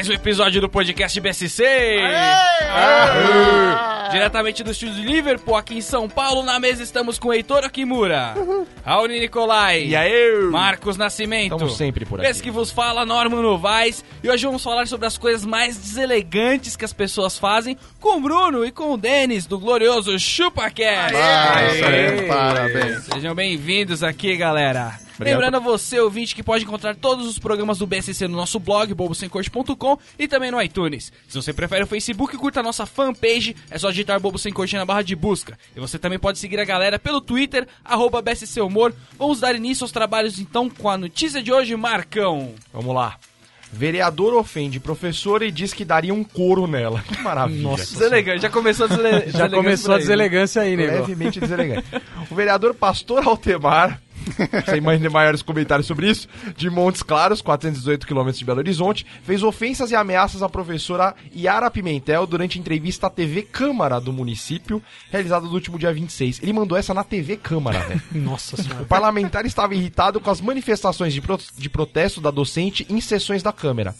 [0.00, 1.62] Mais um episódio do podcast BSC.
[4.10, 8.32] Diretamente do estúdio de Liverpool, aqui em São Paulo, na mesa estamos com Heitor Akimura,
[8.82, 10.40] Auni Nicolai, E aí?
[10.50, 11.52] Marcos Nascimento.
[11.52, 12.30] Estamos sempre por aqui.
[12.30, 14.02] Esse que vos fala, Norman Novaes.
[14.24, 18.20] E hoje vamos falar sobre as coisas mais deselegantes que as pessoas fazem com o
[18.22, 21.12] Bruno e com o Denis, do glorioso ChupaCast.
[22.26, 23.04] Parabéns.
[23.04, 25.09] Sejam bem-vindos aqui, galera.
[25.20, 25.38] Obrigado.
[25.38, 28.94] Lembrando a você, ouvinte, que pode encontrar todos os programas do BSC no nosso blog,
[28.94, 31.12] bobosemcorte.com e também no iTunes.
[31.28, 34.76] Se você prefere o Facebook, curta a nossa fanpage, é só digitar Bobo Sem Corte
[34.76, 35.58] na barra de busca.
[35.76, 38.94] E você também pode seguir a galera pelo Twitter, arroba BSC Humor.
[39.18, 42.54] Vamos dar início aos trabalhos então com a notícia de hoje, Marcão.
[42.72, 43.18] Vamos lá.
[43.72, 47.04] Vereador ofende professora e diz que daria um couro nela.
[47.06, 47.62] Que maravilha.
[47.62, 47.92] Nossa.
[47.92, 49.30] Deselegante, já começou a desele...
[49.30, 50.92] Já começou a deselegância aí, nego.
[50.92, 51.86] Levemente deselegante.
[52.28, 54.00] O vereador Pastor Altemar,
[54.66, 59.06] sem mais nem maiores comentários sobre isso, de Montes Claros, 418 quilômetros de Belo Horizonte,
[59.24, 64.82] fez ofensas e ameaças à professora Yara Pimentel durante entrevista à TV Câmara do município,
[65.10, 66.40] realizada no último dia 26.
[66.42, 68.02] Ele mandou essa na TV Câmara, velho.
[68.12, 68.82] Nossa senhora.
[68.82, 73.42] O parlamentar estava irritado com as manifestações de, pro- de protesto da docente em sessões
[73.42, 73.94] da Câmara.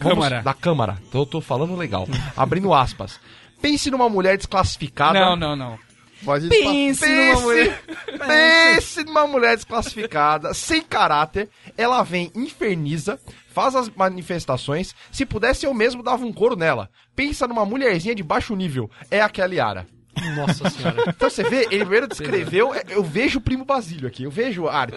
[0.00, 0.42] Vamos- Câmara.
[0.42, 0.98] Da Câmara.
[1.10, 2.06] Tô, tô falando legal.
[2.36, 3.18] Abrindo aspas.
[3.60, 5.18] Pense numa mulher desclassificada.
[5.18, 5.78] Não, não, não.
[6.24, 7.82] Pode Pense numa mulher...
[8.26, 11.48] Pense numa mulher desclassificada, sem caráter.
[11.76, 14.94] Ela vem, inferniza, faz as manifestações.
[15.12, 16.90] Se pudesse, eu mesmo dava um couro nela.
[17.14, 18.90] Pensa numa mulherzinha de baixo nível.
[19.10, 19.97] É aquela Yara.
[20.36, 21.04] Nossa senhora.
[21.08, 22.74] Então você vê, ele primeiro descreveu.
[22.74, 24.96] é, Eu vejo o primo Basílio aqui, eu vejo arte.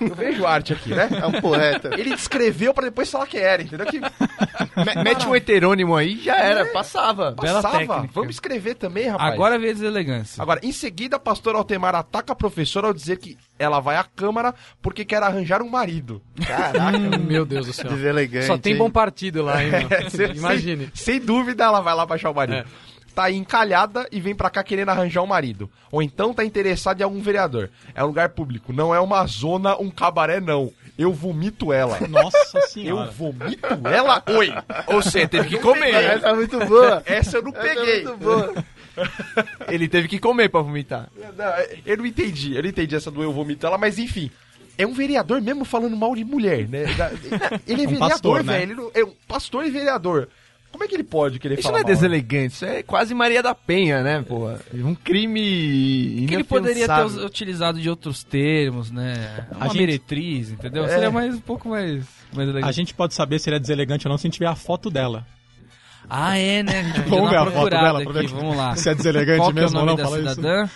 [0.00, 1.08] Eu vejo arte aqui, né?
[1.10, 1.90] É um poeta.
[1.98, 3.86] Ele descreveu pra depois falar que era, entendeu?
[3.86, 7.32] Que Me- Mete um heterônimo aí, já era, passava.
[7.32, 7.78] Bela passava.
[7.86, 8.10] técnica.
[8.14, 9.32] Vamos escrever também, rapaz.
[9.34, 10.42] Agora vê a deselegância.
[10.42, 14.54] Agora, em seguida, pastor Altemar ataca a professora ao dizer que ela vai à Câmara
[14.80, 16.22] porque quer arranjar um marido.
[16.46, 17.90] Caraca, Meu Deus do céu.
[17.90, 18.46] deselegante.
[18.46, 18.78] Só tem hein?
[18.78, 19.70] bom partido lá, hein?
[20.10, 20.90] Sem- Imagine.
[20.94, 22.56] Sem, sem dúvida, ela vai lá baixar o marido.
[22.58, 22.64] É.
[23.14, 25.70] Tá aí encalhada e vem pra cá querendo arranjar um marido.
[25.90, 27.68] Ou então tá interessado em algum vereador.
[27.94, 30.72] É um lugar público, não é uma zona, um cabaré, não.
[30.96, 31.98] Eu vomito ela.
[32.08, 33.10] Nossa Eu senhora.
[33.10, 34.22] vomito ela?
[34.30, 34.52] Oi!
[34.86, 35.92] Ou seja, teve que comer.
[35.94, 37.02] Essa é muito boa.
[37.04, 38.04] Essa eu não Essa é peguei.
[38.04, 38.64] muito boa.
[39.68, 41.08] Ele teve que comer pra vomitar.
[41.36, 41.52] Não,
[41.84, 44.30] eu não entendi, eu não entendi essa do eu vomito ela, mas enfim.
[44.78, 46.84] É um vereador mesmo falando mal de mulher, né?
[47.66, 48.58] Ele é, vereador, pastor, né?
[48.58, 48.90] velho.
[48.94, 50.28] É um pastor e vereador.
[50.72, 51.94] Como é que ele pode querer Isso falar não é mal?
[51.94, 54.58] deselegante, isso é quase Maria da Penha, né, porra?
[54.74, 59.46] Um crime que ele poderia ter utilizado de outros termos, né?
[59.54, 60.84] Uma gente- meretriz, entendeu?
[60.84, 60.88] É.
[60.88, 62.68] Seria mais um pouco mais, mais legal.
[62.68, 64.56] A gente pode saber se ele é deselegante ou não se a gente tiver a
[64.56, 65.26] foto dela.
[66.08, 66.80] Ah, é, né?
[66.80, 68.74] A gente Vamos ver a foto dela aqui, vamos lá.
[68.74, 70.34] Se é deselegante Qual é o mesmo ou nome não, da fala isso.
[70.34, 70.68] cidadã?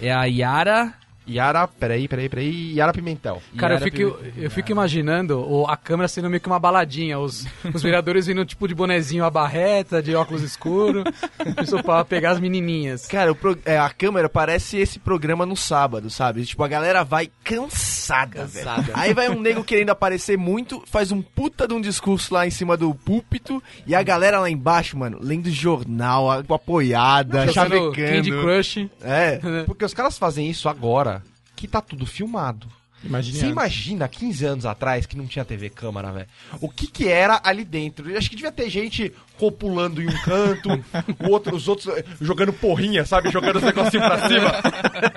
[0.00, 0.92] É a Yara...
[1.28, 2.74] Yara, peraí, peraí, peraí.
[2.74, 3.42] Yara Pimentel.
[3.56, 4.42] Cara, eu Yara fico, Pimentel.
[4.44, 7.18] eu fico imaginando o- a câmera sendo meio que uma baladinha.
[7.18, 11.04] Os, os vereadores vindo tipo de bonezinho a barreta, de óculos escuros.
[11.62, 13.06] Isso pra pegar as menininhas.
[13.06, 16.44] Cara, o pro- é, a câmera parece esse programa no sábado, sabe?
[16.44, 18.66] Tipo, a galera vai cansada, velho.
[18.94, 22.50] Aí vai um nego querendo aparecer muito, faz um puta de um discurso lá em
[22.50, 27.92] cima do púlpito, e a galera lá embaixo, mano, lendo jornal, apoiada, Jogando chavecando.
[27.92, 28.90] Candy Crush.
[29.02, 29.40] É.
[29.66, 31.15] Porque os caras fazem isso agora,
[31.56, 32.68] que tá tudo filmado.
[33.04, 33.52] Imagine Você antes.
[33.52, 36.26] imagina 15 anos atrás que não tinha TV câmara, velho?
[36.60, 38.10] O que que era ali dentro?
[38.10, 40.70] Eu acho que devia ter gente copulando em um canto,
[41.20, 43.30] o outro, os outros eh, jogando porrinha, sabe?
[43.30, 44.50] Jogando os negocinhos pra cima.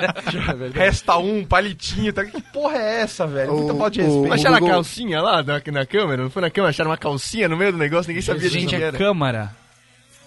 [0.74, 2.12] Resta um, palitinho.
[2.14, 2.26] Tá?
[2.26, 3.54] Que porra é essa, velho?
[3.54, 4.28] Muita falta de respeito.
[4.30, 6.24] o Acharam a Google- calcinha lá na, na câmera?
[6.24, 6.70] Não foi na câmera?
[6.72, 8.10] Acharam uma calcinha no meio do negócio?
[8.10, 8.98] Ninguém sabia Gente, de quem é era.
[8.98, 9.56] câmara.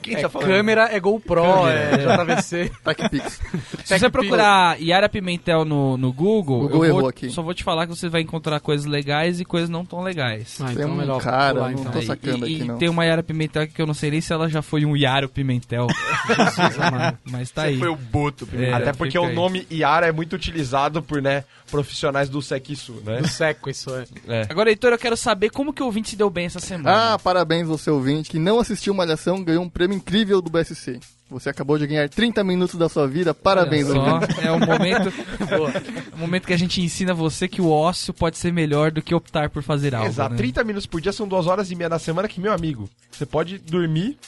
[0.02, 0.48] Quem É tá falando?
[0.48, 2.70] câmera, é GoPro, é JVC.
[2.84, 3.40] TechPix.
[3.84, 7.30] Se você procurar Yara Pimentel no, no Google, Google eu vou- errou aqui.
[7.30, 10.58] só vou te falar que você vai encontrar coisas legais e coisas não tão legais.
[10.60, 11.92] Ah, Tem então um melhor cara, pular, não então.
[11.92, 12.78] tô É, sacando e, aqui, e não.
[12.78, 14.96] tem uma Yara Pimentel aqui que eu não sei nem se ela já foi um
[14.96, 15.86] Yaro Pimentel.
[17.24, 17.78] Mas tá aí.
[17.78, 18.48] Foi o Boto.
[18.54, 19.34] É, Até porque o aí.
[19.34, 23.20] nome Yara é muito utilizado por, né, profissionais do Sequisu, né?
[23.20, 24.04] Do seco, isso é.
[24.28, 24.46] É.
[24.48, 27.14] Agora, Heitor, eu quero saber como que o ouvinte se deu bem essa semana.
[27.14, 30.98] Ah, parabéns ao seu ouvinte que não assistiu Malhação, ganhou um prêmio incrível do BSC.
[31.30, 34.00] Você acabou de ganhar 30 minutos da sua vida, parabéns, Olha
[34.34, 35.10] só, é o momento,
[36.12, 39.14] o momento que a gente ensina você que o ócio pode ser melhor do que
[39.14, 40.08] optar por fazer algo.
[40.08, 40.36] Exato, né?
[40.36, 43.24] 30 minutos por dia são duas horas e meia na semana que, meu amigo, você
[43.24, 44.18] pode dormir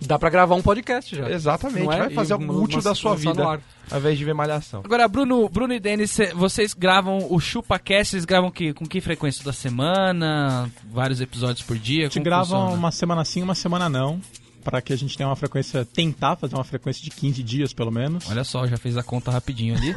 [0.00, 1.28] Dá pra gravar um podcast já.
[1.30, 1.98] exatamente, Não é?
[1.98, 3.60] vai fazer E algo uma- útil da sua vida,
[3.90, 4.80] ao invés de ver malhação.
[4.84, 9.00] Agora, Bruno, Bruno e Denis, cê- vocês gravam o ChupaCast, vocês gravam que, com que
[9.00, 10.70] frequência da semana?
[10.92, 12.06] Vários episódios por dia?
[12.06, 12.70] A gente grava funciona?
[12.70, 14.20] uma semana sim, uma semana não.
[14.70, 17.90] Pra que a gente tenha uma frequência, tentar fazer uma frequência de 15 dias pelo
[17.90, 18.28] menos.
[18.30, 19.94] Olha só, já fez a conta rapidinho ali.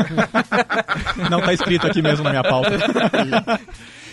[1.29, 2.71] Não tá escrito aqui mesmo na minha pauta.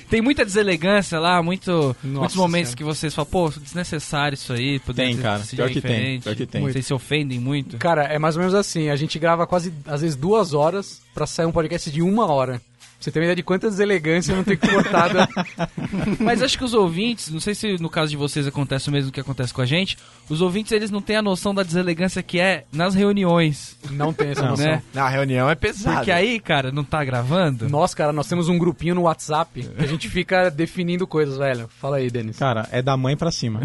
[0.08, 2.76] Tem muita deselegância lá, muito, muitos momentos Senhora.
[2.78, 4.78] que vocês falam, pô, desnecessário isso aí.
[4.78, 5.42] poderia Tem, cara.
[5.44, 6.62] Pior que tem, pior que tem.
[6.62, 7.76] Vocês se ofendem muito.
[7.76, 8.88] Cara, é mais ou menos assim.
[8.88, 12.60] A gente grava quase, às vezes, duas horas pra sair um podcast de uma hora.
[13.00, 15.28] Você tem uma ideia de quanta deselegância não tem que cortada.
[16.18, 19.12] Mas acho que os ouvintes, não sei se no caso de vocês acontece o mesmo
[19.12, 19.96] que acontece com a gente,
[20.28, 24.30] os ouvintes eles não têm a noção da deselegância que é nas reuniões, Não tem
[24.30, 24.50] essa Não.
[24.50, 24.66] noção.
[24.66, 24.82] né?
[24.92, 25.96] Na reunião é pesado.
[25.96, 27.68] Porque aí, cara, não tá gravando?
[27.68, 31.68] Nós, cara, nós temos um grupinho no WhatsApp que a gente fica definindo coisas, velho.
[31.80, 32.36] Fala aí, Denis.
[32.38, 33.60] Cara, é da mãe pra cima.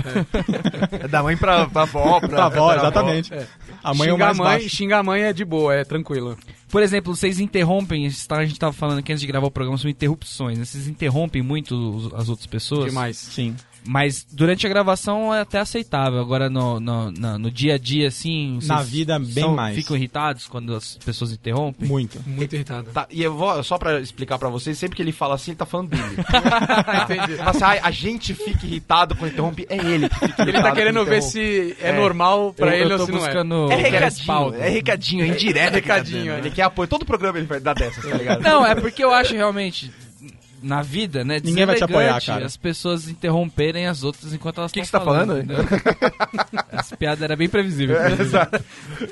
[1.02, 3.34] É da mãe pra, pra avó, pra, Pra avó, pra exatamente.
[3.34, 3.48] É.
[3.84, 4.70] A mãe é o xingar mais a mãe, baixo.
[4.76, 6.38] xingar a mãe é de boa, é tranquilo.
[6.74, 9.78] Por exemplo, vocês interrompem, tá- a gente tava falando aqui antes de gravar o programa
[9.78, 10.66] sobre interrupções, né?
[10.66, 12.86] Vocês interrompem muito os- as outras pessoas?
[12.86, 13.16] Demais.
[13.16, 13.56] Sim.
[13.86, 16.20] Mas durante a gravação é até aceitável.
[16.20, 18.60] Agora no, no, na- no dia a dia, assim.
[18.64, 19.76] Na vida, bem são- mais.
[19.76, 21.88] Ficam irritados quando as pessoas interrompem?
[21.88, 22.20] Muito.
[22.26, 22.90] Muito irritado.
[22.94, 25.58] Tá, e eu vou, só pra explicar pra vocês, sempre que ele fala assim, ele
[25.58, 26.04] tá falando dele.
[27.04, 27.42] Entendi.
[27.42, 31.04] Assim, "Ai, a gente fica irritado quando interrompe, é ele que fica Ele tá querendo
[31.06, 33.22] ver se é, normal pra Eu- ele eu ou se não é.
[33.26, 35.74] buscando É recadinho, é recadinho, é indireto.
[35.84, 36.38] Recadinho, cara.
[36.38, 36.40] é.
[36.40, 38.42] Ele quer apoio, todo programa ele vai dar dessas, tá ligado?
[38.42, 39.92] Não, é porque eu acho realmente.
[40.64, 41.42] Na vida, né?
[41.44, 42.46] Ninguém vai te apoiar, cara.
[42.46, 45.44] As pessoas interromperem as outras enquanto elas Que estão que você tá falando?
[46.72, 47.98] Essa piada era bem previsível.
[48.02, 48.64] É, exato.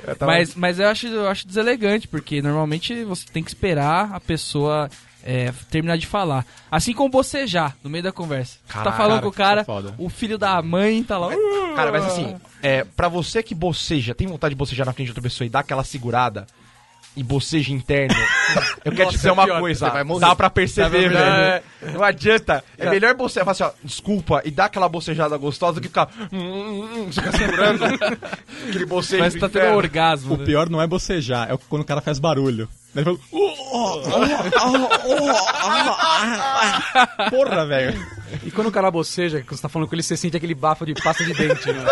[0.08, 4.12] Eu tava- Mas, mas eu, acho, eu acho deselegante, porque normalmente você tem que esperar
[4.14, 4.90] a pessoa
[5.24, 6.46] é, terminar de falar.
[6.72, 8.58] Assim como bocejar no meio da conversa.
[8.66, 9.94] Você tá falando com o cara, é foda.
[9.98, 11.30] o filho da mãe tá lá.
[11.76, 15.12] Cara, mas assim, é, pra você que boceja, tem vontade de bocejar na frente de
[15.12, 16.48] outra pessoa e dar aquela segurada
[17.16, 18.16] e boceja interno,
[18.86, 20.22] eu quero te dizer uma pior, coisa, você vai morrer.
[20.22, 21.64] dá pra perceber, velho.
[21.94, 22.64] Não adianta.
[22.78, 26.10] É melhor bocejar, falar assim, ó, desculpa, e dar aquela bocejada gostosa do que ficar.
[26.32, 27.84] hum, hum, hum, você fica segurando
[28.70, 29.32] aquele bocejo.
[29.32, 30.36] Que tá do tendo um orgasmo.
[30.36, 30.46] O né?
[30.46, 32.70] pior não é bocejar, é quando o cara faz barulho.
[32.94, 33.18] Daí ele
[34.54, 34.90] fala.
[37.30, 38.08] Porra, velho.
[38.44, 40.86] E quando o cara boceja, que você tá falando com ele, você sente aquele bafo
[40.86, 41.86] de pasta de dente, né?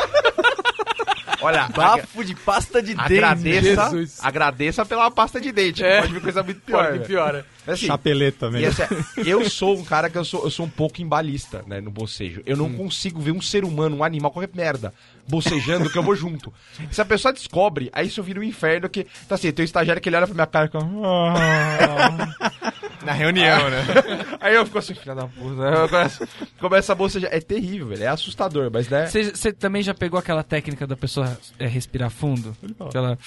[1.42, 3.14] Olha, Bafo de pasta de dente.
[3.14, 4.20] agradeça, Jesus.
[4.22, 5.84] agradeça pela pasta de dente.
[5.84, 6.02] É.
[6.02, 6.92] Pode vir coisa muito pior.
[6.92, 7.46] Pior que velho.
[7.64, 7.74] Piora.
[7.76, 8.68] Assim, Chapeleta, E velho.
[8.68, 8.84] assim,
[9.30, 12.42] eu sou um cara que eu sou, eu sou um pouco embalista, né, no bocejo.
[12.46, 14.94] Eu não consigo ver um ser humano, um animal, qualquer merda,
[15.28, 16.54] bocejando que eu vou junto.
[16.92, 20.02] Se a pessoa descobre, aí isso vira um inferno que, tá assim, tem um estagiário
[20.02, 20.80] que ele olha pra minha cara e fica...
[20.84, 22.70] "Ah".
[23.04, 23.78] Na reunião, né?
[24.42, 25.88] Aí eu fico assim, filha da puta.
[25.90, 26.28] Começo,
[26.60, 27.30] começo a bocejar.
[27.34, 29.08] É terrível, velho, é assustador, mas né...
[29.08, 32.56] Você também já pegou aquela técnica da pessoa é, respirar fundo?
[32.78, 33.18] Aquela.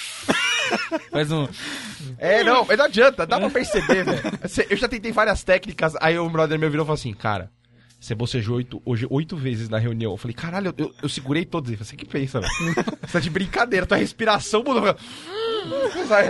[1.10, 1.48] Faz um.
[2.18, 4.22] É, não, mas não adianta, dá pra perceber, velho.
[4.68, 7.50] Eu já tentei várias técnicas, aí o brother meu virou e falou assim, cara...
[8.02, 10.10] Você bocejou oito, hoje oito vezes na reunião.
[10.10, 11.70] Eu falei, caralho, eu, eu, eu segurei todos.
[11.70, 12.52] Ele falou, você que pensa, velho?
[13.06, 14.82] Você tá de brincadeira, tua respiração mudou.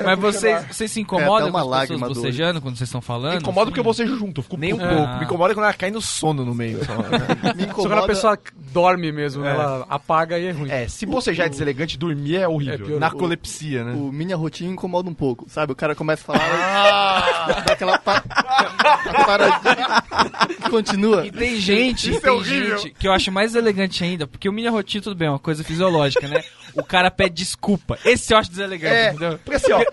[0.05, 2.89] Mas vocês, vocês se É, incomodam uma com as pessoas lágrima do bocejando quando vocês
[2.89, 3.33] estão falando?
[3.33, 4.89] Me incomoda porque eu bocejo junto, eu fico Nem um puto.
[4.91, 5.03] pouco.
[5.05, 5.19] Ah.
[5.19, 6.85] Me incomoda quando ela cai no sono no meio.
[6.85, 6.93] só.
[6.99, 7.09] Me Só
[7.49, 8.01] quando incomoda.
[8.01, 8.39] a pessoa
[8.73, 10.71] dorme mesmo, ela apaga e é ruim.
[10.71, 12.75] É, se bocejar é deselegante, dormir é horrível.
[12.75, 13.01] É pior.
[13.01, 13.93] Narcolepsia, né?
[13.93, 15.73] O mini arrotinho incomoda um pouco, sabe?
[15.73, 18.21] O cara começa a falar, dá aquela pa
[19.25, 21.27] paradinha, continua.
[21.27, 22.79] E tem gente, Isso é tem horrível.
[22.79, 25.39] gente que eu acho mais elegante ainda, porque o mini rotinho, tudo bem, é uma
[25.39, 26.43] coisa fisiológica, né?
[26.75, 27.99] O cara pede desculpa.
[28.05, 29.39] Esse eu acho deselegante, É, entendeu?
[29.45, 29.85] porque assim, ó,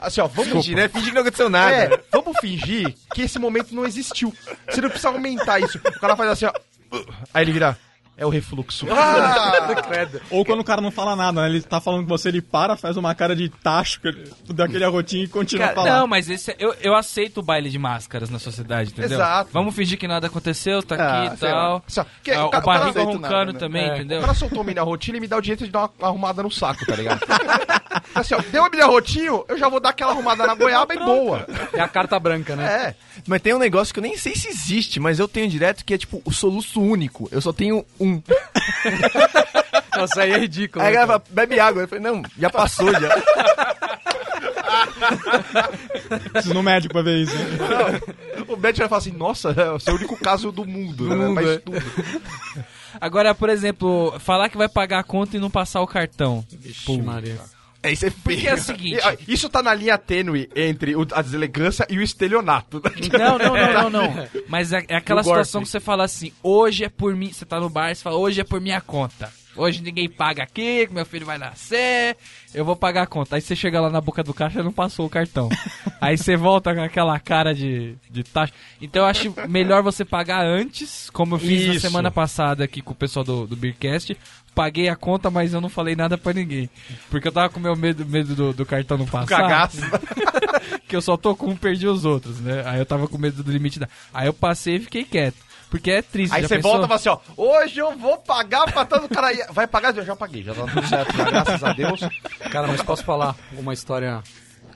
[0.00, 0.88] assim, ó, vamos Fingir, né?
[0.88, 1.74] Fingir que não aconteceu nada.
[1.74, 4.32] É, vamos fingir que esse momento não existiu.
[4.68, 5.78] Você não precisa aumentar isso.
[5.78, 6.52] O cara faz assim, ó.
[7.34, 7.76] Aí ele vira.
[8.20, 8.86] É o refluxo.
[9.88, 10.20] Credo.
[10.30, 11.48] Ou quando o cara não fala nada, né?
[11.48, 14.84] Ele tá falando com você, ele para, faz uma cara de tacho, que ele- daquele
[14.84, 16.00] arrotinho e continua Cara, a falar.
[16.00, 19.16] não, mas esse é- eu, eu aceito o baile de máscaras na sociedade, entendeu?
[19.16, 19.50] Exato.
[19.52, 21.82] Vamos fingir que nada aconteceu, tá Ah, aqui e tal.
[22.22, 23.58] que- Ah, o o cara- barriga não aceito roncando né?
[23.58, 23.90] também, É.
[23.92, 24.20] O entendeu?
[24.20, 26.50] cara soltou o mini arrotinho e me dá o direito de dar uma arrumada no
[26.50, 27.20] saco, tá ligado?
[28.14, 30.98] Assim, ó, deu o mini arrotinho, eu já vou dar aquela arrumada na goiaba e
[30.98, 31.46] boa.
[31.72, 32.64] É a carta branca, né?
[32.88, 32.94] É.
[33.26, 35.94] Mas tem um negócio que eu nem sei se existe, mas eu tenho direto que
[35.94, 37.28] é tipo o soluço único.
[37.32, 38.09] Eu só tenho um.
[39.96, 40.84] Nossa, aí é ridículo.
[40.84, 41.82] Aí a né, galera fala, bebe água.
[41.82, 43.08] Eu falei, não, já passou já.
[46.32, 47.34] Preciso no médico pra ver isso.
[47.36, 48.00] né?
[48.48, 51.14] O médico vai falar assim, nossa, é o seu único caso do mundo, né?
[51.14, 51.58] mundo, Faz é.
[51.58, 51.82] tudo.
[53.00, 56.44] Agora, por exemplo, falar que vai pagar a conta e não passar o cartão.
[56.50, 57.38] Vixe, Maria.
[57.82, 59.00] É isso é Porque é o seguinte.
[59.26, 62.82] E, Isso tá na linha tênue entre o- a deselegância e o estelionato.
[63.12, 64.28] Não, não, não, não, não.
[64.48, 67.58] Mas é, é aquela situação que você fala assim, hoje é por mim, você tá
[67.58, 69.32] no bar, você fala, hoje é por minha conta.
[69.56, 72.16] Hoje ninguém paga aqui, que meu filho vai nascer,
[72.54, 73.34] eu vou pagar a conta.
[73.34, 75.48] Aí você chega lá na boca do caixa e não passou o cartão.
[76.00, 78.52] Aí você volta com aquela cara de, de taxa.
[78.80, 81.80] Então eu acho melhor você pagar antes, como eu fiz na Isso.
[81.80, 84.16] semana passada aqui com o pessoal do, do Beercast.
[84.54, 86.68] Paguei a conta, mas eu não falei nada pra ninguém.
[87.08, 89.26] Porque eu tava com meu medo, medo do, do cartão não passar.
[89.26, 89.80] Cagaço.
[90.88, 92.62] que eu só tô com um, perdi os outros, né?
[92.66, 93.88] Aí eu tava com medo do limite da.
[94.12, 95.36] Aí eu passei e fiquei quieto.
[95.70, 96.34] Porque é triste.
[96.34, 96.72] Aí você pensou?
[96.72, 99.40] volta e fala assim, ó, hoje eu vou pagar pra todo cara aí.
[99.52, 99.96] Vai pagar?
[99.96, 102.00] Eu já paguei, já tá tudo certo, já, graças a Deus.
[102.50, 104.20] Cara, mas posso falar uma história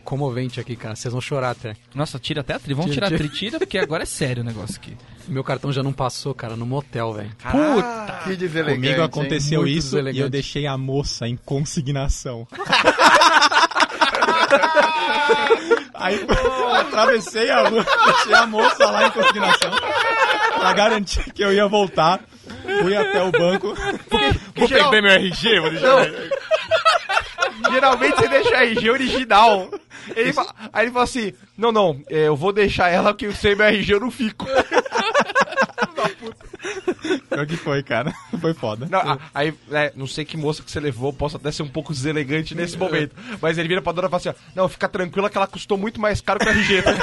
[0.05, 0.95] comovente aqui, cara.
[0.95, 1.75] Vocês vão chorar até.
[1.95, 2.77] Nossa, tira até a trilha.
[2.77, 3.29] Vamos Tira, tirar a tira.
[3.29, 4.97] trilha, tira, porque agora é sério o negócio aqui.
[5.29, 7.31] Meu cartão já não passou, cara, no motel, velho.
[7.51, 8.21] Puta!
[8.25, 8.81] Que deselegante.
[8.81, 12.47] Comigo aconteceu isso e eu deixei a moça em consignação.
[15.95, 19.71] Aí eu atravessei a rua, deixei a moça lá em consignação
[20.59, 22.21] pra garantir que eu ia voltar.
[22.83, 23.75] Fui até o banco.
[24.57, 24.69] Vou
[25.03, 26.07] meu RG, vou deixar.
[27.71, 29.71] Geralmente você deixa a RG original.
[30.15, 33.55] Ele fa- Aí ele fala assim: Não, não, é, eu vou deixar ela porque sem
[33.57, 34.47] meu RG eu não fico.
[37.29, 38.13] Pior que foi, cara.
[38.41, 38.87] Foi foda.
[38.91, 41.69] Não, a- aí, né, não sei que moça que você levou, posso até ser um
[41.69, 43.15] pouco deselegante nesse momento.
[43.41, 45.77] Mas ele vira pra dona e fala assim: ó, Não, fica tranquila que ela custou
[45.79, 46.83] muito mais caro que o RG.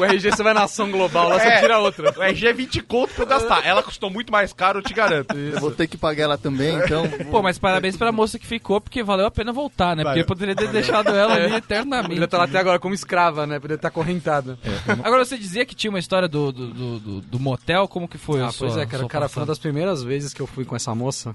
[0.00, 1.38] O RG você vai na ação global, lá É.
[1.56, 2.18] você tira outra.
[2.18, 3.66] o RG é 20 conto pra eu gastar.
[3.66, 5.36] Ela custou muito mais caro, eu te garanto.
[5.36, 7.04] Eu vou ter que pagar ela também, então.
[7.30, 10.02] Pô, mas parabéns pra moça que ficou, porque valeu a pena voltar, né?
[10.02, 12.08] Porque poderia ter deixado ela ali eternamente.
[12.08, 13.56] Poderia estar lá até agora como escrava, né?
[13.60, 14.58] Poderia estar correntada.
[15.04, 18.18] Agora você dizia que tinha uma história do, do, do, do- do motel, como que
[18.18, 18.40] foi?
[18.42, 20.74] Ah, sua- pois é, cara, cara, foi uma das primeiras vezes que eu fui com
[20.76, 21.32] essa moça.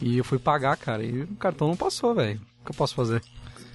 [0.00, 2.40] E eu fui pagar, cara, e o cartão não passou, velho.
[2.62, 3.22] O que eu posso fazer?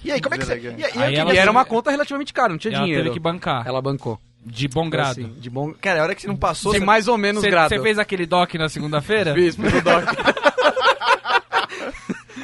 [0.04, 0.58] E aí, como é que você.
[0.58, 3.04] E, Aí eu ela- E era uma conta relativamente cara, não tinha Ela dinheiro.
[3.04, 3.66] teve que bancar.
[3.66, 4.18] Ela bancou.
[4.46, 5.12] De bom grado.
[5.12, 5.72] Assim, de bom.
[5.80, 6.84] Cara, a hora que você não passou, De você...
[6.84, 7.70] mais ou menos Você grado.
[7.70, 9.32] você fez aquele doc na segunda-feira?
[9.34, 10.04] Fiz, pelo doc.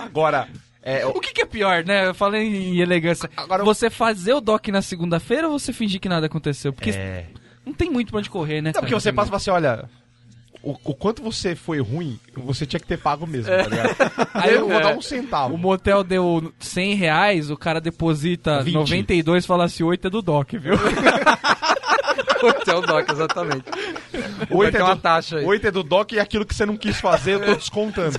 [0.02, 0.48] Agora,
[0.82, 2.06] é, O que, que é pior, né?
[2.06, 3.28] Eu falei em elegância.
[3.36, 6.72] Agora- você fazer o doc na segunda-feira ou você fingir que nada aconteceu?
[6.72, 7.26] Porque É.
[7.66, 8.72] não tem muito pra onde correr, né?
[8.74, 9.84] Não, porque você passa e fala assim, olha.
[10.62, 13.96] O, o quanto você foi ruim, você tinha que ter pago mesmo, tá ligado?
[14.34, 14.80] Aí eu vou É.
[14.82, 15.54] dar um centavo.
[15.54, 18.74] O motel deu 100 reais, o cara deposita 20.
[18.74, 20.74] 92 e fala assim, 8 é do doc, viu?
[22.66, 23.64] é o doc, exatamente.
[23.70, 25.44] Vai Oito ter é, uma do, taxa aí.
[25.44, 28.18] oito é do DOC e aquilo que você não quis fazer, eu tô descontando.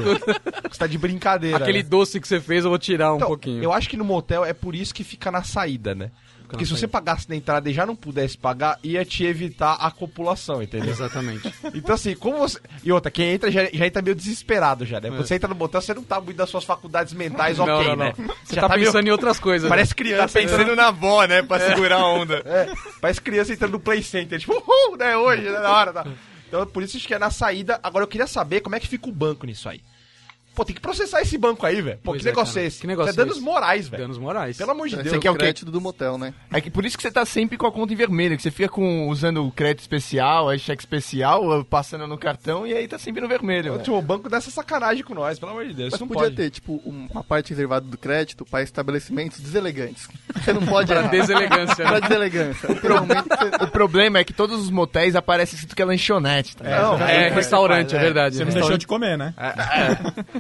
[0.70, 1.58] Você tá de brincadeira.
[1.58, 1.90] Aquele né?
[1.90, 3.64] doce que você fez, eu vou tirar um Então, pouquinho.
[3.64, 6.12] Eu acho que no motel é por isso que fica na saída, né?
[6.52, 9.90] Porque se você pagasse na entrada e já não pudesse pagar, ia te evitar a
[9.90, 10.90] copulação, entendeu?
[10.92, 11.52] Exatamente.
[11.74, 12.60] Então, assim, como você.
[12.84, 15.10] E outra, quem entra já, já entra meio desesperado já, né?
[15.10, 17.66] Quando você entra no motel, você não tá muito das suas faculdades mentais, É.
[17.66, 18.06] Não, ok, não, não.
[18.06, 18.14] né?
[18.44, 19.70] Você Já tá, tá meio- pensando em outras coisas.
[19.70, 20.40] Parece Tá criança.
[20.40, 21.42] pensando na avó, né?
[21.42, 22.42] Pra segurar a onda.
[22.46, 25.16] É, parece criança entrando no play center, tipo, uhul, né?
[25.18, 25.60] Hoje, né?
[25.60, 26.06] Na hora, tá?
[26.48, 27.80] Então, por isso acho que é na saída.
[27.82, 29.82] Agora, eu queria saber como é que fica o banco nisso aí.
[30.54, 32.00] Pô, tem que processar esse banco aí, velho.
[32.04, 32.66] Pô, que é, negócio cara.
[32.66, 32.82] é esse?
[32.82, 33.46] Que negócio Isso é danos é esse?
[33.46, 34.04] morais, velho.
[34.04, 34.58] Danos morais.
[34.58, 35.08] Pelo amor de Deus.
[35.08, 36.34] Esse aqui é o crédito do motel, né?
[36.52, 38.52] É que por isso que você tá sempre com a conta em vermelho, que você
[38.52, 42.98] fica com, usando o crédito especial, aí cheque especial, passando no cartão e aí tá
[43.00, 43.80] sempre no vermelho.
[43.80, 45.92] Tipo, o banco dessa sacanagem com nós, pelo amor de Deus.
[45.92, 46.36] Mas Isso não podia pode.
[46.36, 50.08] ter, tipo, uma parte reservada do crédito para estabelecimentos deselegantes.
[50.36, 51.76] Você não pode Pra deselegância.
[51.76, 52.02] Pra né?
[52.02, 52.68] deselegância.
[52.68, 56.64] Você- O problema é que todos os motéis aparecem escrito que é lanchonete, tá?
[56.66, 58.02] Não, É, é, restaurante, é, é.
[58.02, 58.36] verdade.
[58.36, 59.34] Você não deixou de comer, né?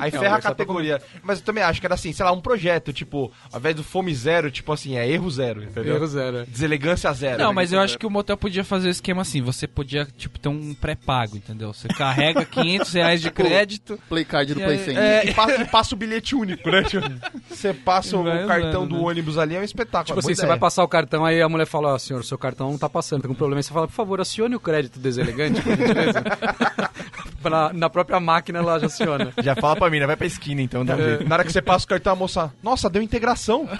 [0.01, 1.01] Aí Não, ferra a é categoria.
[1.24, 3.84] Mas eu também acho que era assim, sei lá, um projeto, tipo, ao invés do
[3.84, 5.96] fome zero, tipo assim, é erro zero, entendeu?
[5.96, 6.38] Erro zero.
[6.38, 6.46] é.
[6.46, 7.38] Deselegância zero.
[7.41, 10.39] Não, mas eu acho que o motel podia fazer o esquema assim, você podia, tipo,
[10.39, 11.72] ter um pré-pago, entendeu?
[11.74, 15.96] Você carrega 500 reais de crédito, Play card do Play é, E passa, e passa
[15.96, 16.84] o bilhete único, né?
[16.84, 17.05] Tipo,
[17.50, 19.01] Você passa o Vai cartão do né?
[19.01, 20.05] ônibus ali, é um espetáculo.
[20.08, 20.50] Tipo assim, boa você ideia.
[20.53, 23.22] vai passar o cartão, aí a mulher fala, ó, senhor, seu cartão não tá passando,
[23.22, 23.60] tem um problema.
[23.60, 26.24] Aí você fala, por favor, acione o crédito deselegante, por gentileza.
[27.41, 29.34] Pra- na própria máquina ela já aciona.
[29.41, 31.27] Já fala pra Vai pra esquina então, dá jeito.
[31.27, 33.67] Na hora que você passa o cartão, a moça, nossa, deu integração.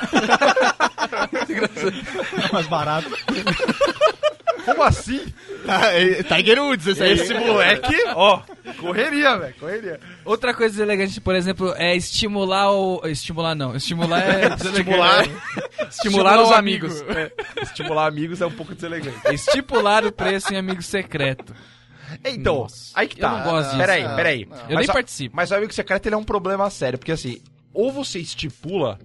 [2.52, 3.10] Mais barato.
[4.66, 5.22] Como assim?
[6.28, 7.12] Tiger Woods, esse aí.
[7.14, 8.42] Esse moleque, ó,
[8.80, 10.00] correria, velho, correria.
[10.24, 13.02] Outra coisa deselegante, por exemplo, é estimular o.
[13.06, 13.76] Estimular não.
[13.76, 14.48] Estimular é.
[14.54, 15.26] Estimular,
[15.90, 17.02] Estimular os amigos.
[17.02, 17.20] amigo.
[17.20, 17.32] É.
[17.62, 19.18] Estimular amigos é um pouco deselegante.
[19.34, 21.54] Estipular o preço em amigo secreto.
[22.26, 23.38] Então, Nossa, aí que eu tá.
[23.38, 23.78] não gosto disso.
[23.78, 24.46] Peraí, Não, peraí.
[24.46, 24.58] não.
[24.58, 25.36] Eu Mas nem participo.
[25.36, 27.42] Mas o amigo secreto ele é um problema sério, porque assim,
[27.74, 29.00] ou você estipula,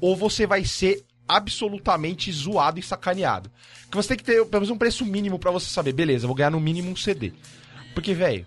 [0.00, 3.50] ou você vai ser absolutamente zoado e sacaneado.
[3.90, 6.28] Que você tem que ter pelo menos um preço mínimo pra você saber, beleza, eu
[6.28, 7.32] vou ganhar no mínimo um CD.
[7.94, 8.46] Porque, velho,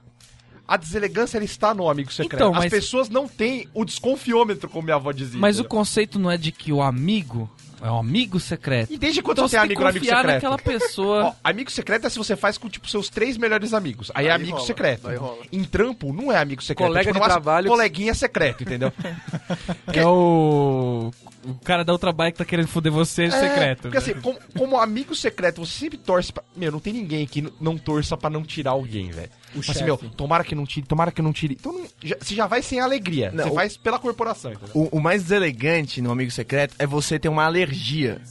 [0.67, 2.35] a deselegância ela está no amigo secreto.
[2.35, 5.39] Então, As mas- pessoas não têm o desconfiômetro, como minha avó dizia.
[5.39, 5.69] Mas o entendeu?
[5.69, 8.91] conceito não é de que o amigo, É um amigo secreto.
[8.91, 10.33] E desde quando Então você tem amigo amigo confiar secreto?
[10.33, 11.25] naquela pessoa.
[11.29, 14.09] Ó, amigo secreto é se você faz com, tipo, seus três melhores amigos.
[14.15, 15.07] Aí, é Aí amigo rola, secreto.
[15.07, 15.43] aí rola.
[15.51, 16.87] Em trampo, não é amigo secreto.
[16.87, 18.91] Colega é, de no máximo, trabalho- Coleguinha secreto, entendeu?
[19.93, 21.11] É o.
[21.47, 23.81] O cara da outra bike que tá querendo foder você É, secreto.
[23.83, 24.03] Porque né?
[24.03, 26.43] assim, como, como amigo secreto, você sempre torce pra...
[26.55, 29.29] Meu, não tem ninguém que não torça pra não tirar alguém, velho.
[29.67, 31.57] Assim, meu, tomara que não tire, tomara que não tire.
[31.59, 33.31] Então não- já- você já vai sem alegria.
[33.31, 34.71] Não, você o- vai pela corporação, entendeu?
[34.91, 38.21] O, o mais deselegante no amigo secreto é você ter uma alergia.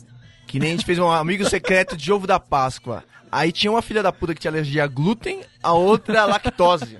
[0.46, 3.02] Que nem a gente fez um amigo secreto de ovo da Páscoa.
[3.30, 6.96] Aí tinha uma filha da puta que tinha alergia a glúten, a outra a lactose.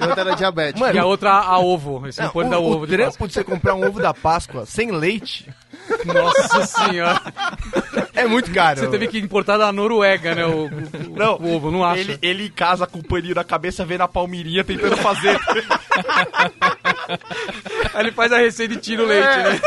[0.00, 0.84] E outra era diabético.
[0.88, 2.06] E a outra a ovo.
[2.08, 4.00] Esse não, Não, pode o, dar o ovo de trampo de você comprar um ovo
[4.00, 5.48] da Páscoa sem leite.
[6.06, 7.20] Nossa senhora.
[8.14, 8.80] é muito caro.
[8.80, 10.46] Você teve que importar da Noruega, né?
[10.46, 12.00] O, o- Não, o ovo, não acha?
[12.00, 15.38] Ele, ele em casa com o paninho na cabeça, vendo a palmirinha tentando fazer.
[17.94, 19.52] Aí ele faz a receita e tira o leite, É.
[19.52, 19.60] né?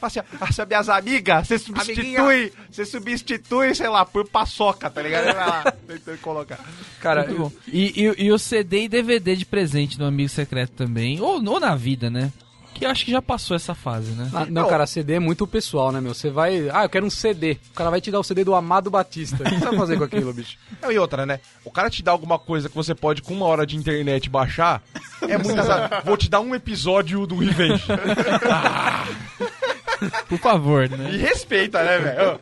[0.00, 0.12] Fala
[0.46, 5.24] assim, ah, minhas amigas, você substitui, você substitui, sei lá, por paçoca, tá ligado?
[5.24, 6.60] Vai lá, tentando colocar.
[7.00, 7.26] Cara,
[7.66, 11.20] e, e- e o CD e DVD de presente do amigo secreto também.
[11.20, 12.32] Ou, ou na vida, né?
[12.74, 14.30] Que acho que já passou essa fase, né?
[14.32, 16.14] Ah, não, cara, CD é muito pessoal, né, meu?
[16.14, 16.70] Você vai.
[16.72, 17.58] Ah, eu quero um CD.
[17.72, 19.34] O cara vai te dar o CD do Amado Batista.
[19.34, 20.56] O que você vai fazer com aquilo, bicho?
[20.80, 21.40] Não, e outra, né?
[21.64, 24.80] O cara te dá alguma coisa que você pode, com uma hora de internet, baixar,
[25.22, 26.02] é muito azar.
[26.06, 27.82] Vou te dar um episódio do Revenge.
[30.28, 31.10] Por favor, né?
[31.12, 32.40] E respeita, né, velho?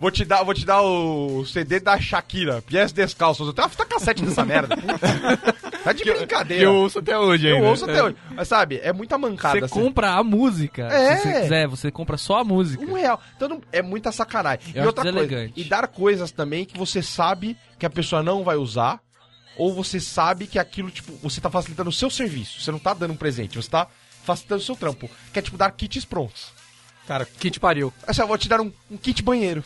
[0.00, 3.46] Vou te dar, vou te dar o CD da Shakira, Pies Descalços.
[3.46, 4.76] Eu tenho uma fita cassete dessa merda.
[5.82, 6.64] Tá de brincadeira.
[6.64, 7.68] Eu ouço até hoje Eu ainda.
[7.68, 8.16] ouço até hoje.
[8.32, 9.58] Mas sabe, é muita mancada.
[9.58, 9.80] Você assim.
[9.80, 10.82] compra a música.
[10.88, 11.16] É.
[11.16, 12.84] Se você quiser, você compra só a música.
[12.84, 13.18] Um real.
[13.34, 14.60] Então é muita sacanagem.
[14.74, 15.18] Eu e outra coisa.
[15.18, 15.58] deselegante.
[15.58, 19.00] E dar coisas também que você sabe que a pessoa não vai usar.
[19.56, 22.60] Ou você sabe que aquilo, tipo, você tá facilitando o seu serviço.
[22.60, 23.86] Você não tá dando um presente, você tá
[24.22, 25.08] facilitando o seu trampo.
[25.32, 26.52] Que é tipo dar kits prontos.
[27.10, 27.92] Cara, te pariu.
[28.06, 29.64] Assim, eu vou te dar um, um kit banheiro.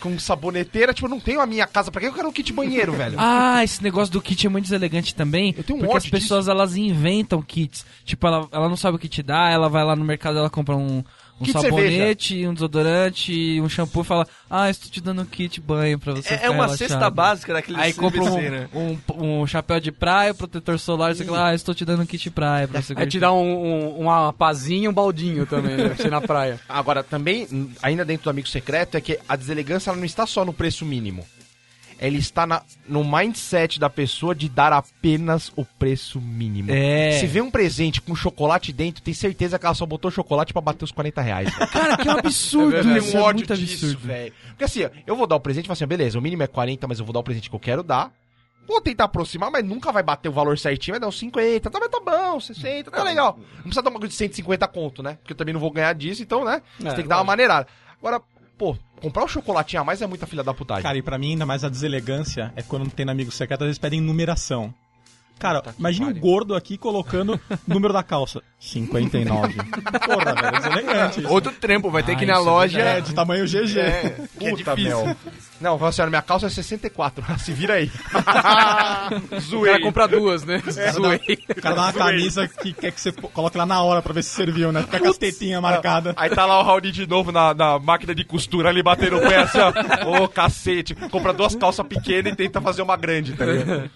[0.00, 1.92] Com saboneteira, tipo, eu não tenho a minha casa.
[1.92, 3.14] Pra que eu quero um kit banheiro, velho?
[3.20, 5.54] Ah, esse negócio do kit é muito deselegante também.
[5.56, 7.86] Eu tenho um porque as pessoas elas inventam kits.
[8.04, 10.50] Tipo, ela, ela não sabe o que te dá, ela vai lá no mercado, ela
[10.50, 11.04] compra um,
[11.40, 15.60] um Kit sabonete, um desodorante, um shampoo e fala: Ah, estou te dando um kit
[15.60, 16.34] banho pra você.
[16.34, 18.68] É, é uma relaxado." cesta básica daquele Aí compra CVC, né?
[18.74, 22.06] um, um, um chapéu de praia, protetor solar, você fala, ah, estou te dando um
[22.06, 25.76] kit praia pra você Aí te dá um, um- uma pazinha e um baldinho também,
[25.76, 25.94] né?
[25.96, 26.58] Você na praia.
[26.68, 27.46] Agora, também,
[27.82, 30.84] ainda dentro do amigo secreto, é que a deselegância ela não está só no preço
[30.84, 31.26] mínimo.
[31.98, 36.70] Ela está na- no mindset da pessoa de dar apenas o preço mínimo.
[36.70, 37.12] É.
[37.12, 40.60] Se vê um presente com chocolate dentro, tem certeza que ela só botou chocolate pra
[40.60, 41.48] bater os 40 reais.
[41.72, 44.06] Cara, que absurdo, tenho isso é ódio muito disso, absurdo.
[44.06, 44.32] velho.
[44.48, 46.46] Porque assim, eu vou dar o presente e falo assim, ó, beleza, o mínimo é
[46.46, 48.12] 40, mas eu vou dar o presente que eu quero dar.
[48.68, 51.78] Vou tentar aproximar, mas nunca vai bater o valor certinho, vai dar uns 50, tá,
[51.78, 53.38] mas tá bom, 60, tá legal.
[53.56, 55.18] Não precisa dar uma coisa de 150 conto, né?
[55.22, 56.60] Porque eu também não vou ganhar disso, então, né?
[56.78, 57.68] Você É, tem que dar uma maneirada.
[57.98, 58.20] Agora,
[58.56, 60.82] pô, comprar um chocolatinho a mais é muita filha da putagem.
[60.82, 63.66] Cara, e pra mim, ainda mais a deselegância é quando tem no amigo secreto, às
[63.66, 64.74] vezes pedem numeração.
[65.38, 68.42] Cara, imagine um gordo aqui colocando número da calça.
[68.58, 69.54] 59.
[69.54, 71.26] Porra, velho, é deselegante.
[71.26, 72.80] Outro trampo, vai ter que ir Ah, na isso é loja.
[72.80, 73.78] É, de tamanho GG.
[73.78, 75.14] É, que é Puta, meu.
[75.60, 77.90] Não, fala assim, olha, minha calça é 64, se vira aí.
[79.36, 79.72] O Zoei.
[79.72, 80.62] cara compra duas, né?
[80.92, 81.38] Zoei.
[81.50, 84.22] O cara dá uma camisa que quer que você coloque lá na hora pra ver
[84.22, 84.82] se serviu, né?
[84.82, 86.14] Fica com as tetinhas marcadas.
[86.16, 89.20] Aí tá lá o Raoni de novo na, na máquina de costura ali batendo o
[89.20, 90.24] pé assim, ó.
[90.24, 90.94] Ô, cacete.
[90.94, 93.90] Compra duas calças pequenas e tenta fazer uma grande, tá ligado?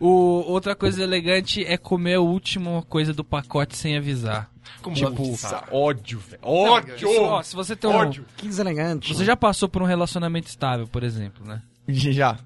[0.00, 0.08] O,
[0.50, 4.50] outra coisa elegante é comer a última coisa do pacote sem avisar.
[4.94, 5.36] Tipo,
[5.70, 6.40] ódio, velho.
[6.42, 6.94] Ódio!
[6.96, 8.24] Isso, ó, se você tem um, Ódio.
[8.36, 9.12] Que deselegante.
[9.14, 11.60] Você já passou por um relacionamento estável, por exemplo, né?
[11.86, 12.38] Já.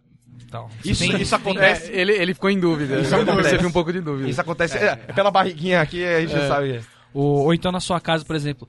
[0.44, 1.92] Então, Isso, tem- isso acontece.
[1.92, 3.00] É, ele, ele ficou em dúvida.
[3.00, 3.42] Isso Eu acontece.
[3.42, 4.28] percebi um pouco de dúvida.
[4.28, 4.76] Isso acontece.
[4.78, 6.80] É, pela barriguinha aqui, a gente já sabe.
[7.12, 8.68] Ou, ou então na sua casa, por exemplo,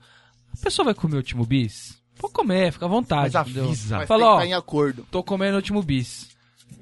[0.52, 2.00] a pessoa vai comer o último bis?
[2.18, 3.22] Pode comer, fica à vontade.
[3.22, 3.98] Mas avisa.
[3.98, 5.06] Mas Fala, tem que ó, estar em acordo.
[5.10, 6.28] tô comendo o último bis.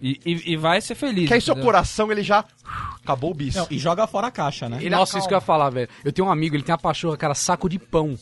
[0.01, 1.29] E, e, e vai ser feliz.
[1.29, 1.65] Que aí seu entendeu?
[1.65, 2.45] coração, ele já.
[3.03, 3.55] Acabou o bis.
[3.55, 4.79] Não, e joga fora a caixa, né?
[4.81, 5.19] Ele Nossa, acalma.
[5.21, 5.89] isso que eu ia falar, velho.
[6.05, 8.19] Eu tenho um amigo, ele tem a pachorra, cara, saco de pão.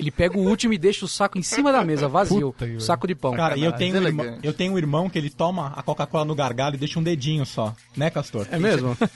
[0.00, 2.54] Ele pega o último e deixa o saco em cima da mesa, vazio.
[2.78, 3.34] saco de pão.
[3.34, 6.24] Cara, e eu tenho, um irmão, eu tenho um irmão que ele toma a Coca-Cola
[6.24, 7.74] no gargalo e deixa um dedinho só.
[7.96, 8.46] Né, Castor?
[8.50, 8.96] É mesmo?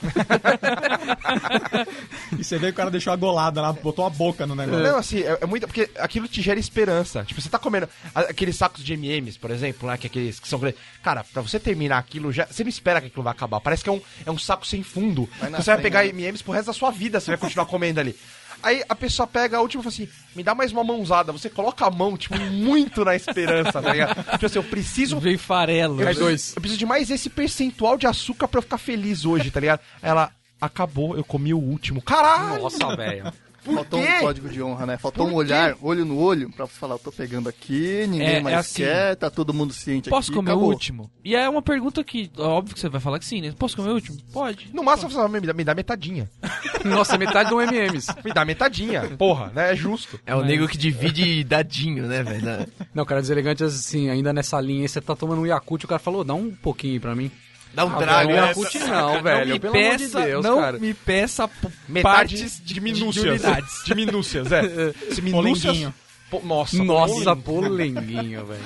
[2.37, 4.83] E você vê que o cara deixou a golada lá, botou a boca no negócio.
[4.83, 5.67] Não, assim, é, é muito.
[5.67, 7.23] Porque aquilo te gera esperança.
[7.23, 9.97] Tipo, você tá comendo aqueles sacos de MMs, por exemplo, né?
[9.97, 10.79] Que, aqueles que são grandes.
[11.03, 13.59] Cara, pra você terminar aquilo, já, você não espera que aquilo vai acabar.
[13.59, 15.29] Parece que é um, é um saco sem fundo.
[15.39, 16.09] Vai você vai pegar né?
[16.09, 18.15] MMs pro resto da sua vida, você vai continuar comendo ali.
[18.65, 21.31] Aí a pessoa pega a última e fala assim: me dá mais uma mãozada.
[21.31, 24.23] Você coloca a mão, tipo, muito na esperança, tá ligado?
[24.31, 25.19] Tipo assim, eu preciso.
[25.19, 26.01] Veio farelo.
[26.01, 26.55] Eu dois.
[26.55, 29.81] eu preciso de mais esse percentual de açúcar pra eu ficar feliz hoje, tá ligado?
[30.01, 32.01] Ela, acabou, eu comi o último.
[32.01, 32.63] Caralho!
[32.63, 33.31] Nossa, velho.
[33.73, 34.07] Faltou quê?
[34.07, 34.97] um código de honra, né?
[34.97, 38.35] Faltou Por um olhar, olho no olho, pra falar, eu tô pegando aqui, ninguém É,
[38.37, 38.83] é mais assim.
[38.83, 40.67] quer, tá todo mundo ciente Posso aqui, comer acabou.
[40.69, 41.09] o último?
[41.23, 43.53] E é uma pergunta que, óbvio que você vai falar que sim, né?
[43.57, 44.17] Posso comer o último?
[44.31, 44.69] Pode.
[44.73, 46.29] No máximo, você fala, me dá, me dá metadinha.
[46.85, 48.07] Nossa, metade do MMs.
[48.23, 49.01] Me dá metadinha.
[49.17, 49.71] Porra, né?
[49.71, 50.19] É justo.
[50.25, 52.67] É o nego que divide dadinho, né, velho?
[52.93, 55.99] Não, cara, deselegante, assim, ainda nessa linha, aí, você tá tomando um Yakult, o cara
[55.99, 57.31] falou, dá um pouquinho aí pra mim.
[57.75, 58.27] Dá um Ah, trago.
[58.29, 58.47] velho, né?
[58.47, 60.79] Yakult não, velho, me pelo peça, amor de Deus, não cara.
[60.79, 61.49] me peça
[61.87, 63.13] Metade partes de minúcias.
[63.23, 63.83] de unidades.
[63.85, 64.61] De minúcias, é.
[65.31, 65.93] Polenguinho.
[66.31, 67.93] Po- Nossa, Nossa, polenguinho.
[68.01, 68.61] polenguinho, velho.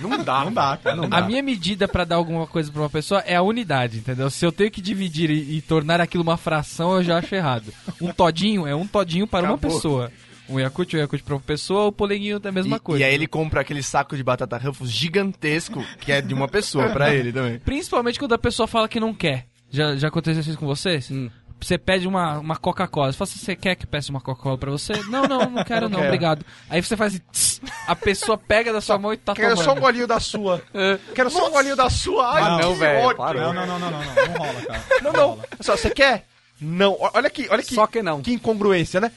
[0.00, 0.44] Não dá.
[0.44, 0.96] Não dá, cara.
[0.96, 4.28] Não A minha medida pra dar alguma coisa pra uma pessoa é a unidade, entendeu?
[4.28, 7.72] Se eu tenho que dividir e, e tornar aquilo uma fração, eu já acho errado.
[8.00, 9.76] Um todinho é um todinho para uma Acabou.
[9.76, 10.12] pessoa.
[10.48, 13.02] Um Yakult, um Yakult pra uma pessoa, o polenguinho é a mesma E, coisa.
[13.02, 16.90] e aí ele compra aquele saco de batata Ruffles gigantesco, que é de uma pessoa
[16.90, 17.58] pra ele também.
[17.60, 19.46] Principalmente quando a pessoa fala que não quer.
[19.70, 21.10] Já, já aconteceu isso com vocês?
[21.10, 21.30] Hum.
[21.60, 23.10] Você pede uma, uma Coca-Cola.
[23.10, 24.92] Você fala assim, você quer que peça uma Coca-Cola pra você?
[25.08, 26.08] Não, não, não quero não, quero.
[26.08, 26.44] obrigado.
[26.68, 29.64] Aí você faz assim, tss, a pessoa pega da sua mão e tá Quero tomando.
[29.64, 30.62] só um golinho da sua.
[31.14, 32.34] Quero só um golinho da sua.
[32.34, 33.16] Ai, Ah, não, velho, ódio.
[33.16, 33.40] para.
[33.40, 34.84] Não, não, não, não, não, não, não rola, cara.
[35.02, 35.38] Não, não.
[35.60, 36.26] Só, você quer?
[36.60, 36.98] Não.
[37.00, 37.74] Olha aqui, olha aqui.
[37.74, 38.20] Só que não.
[38.20, 39.10] Que incongruência, né?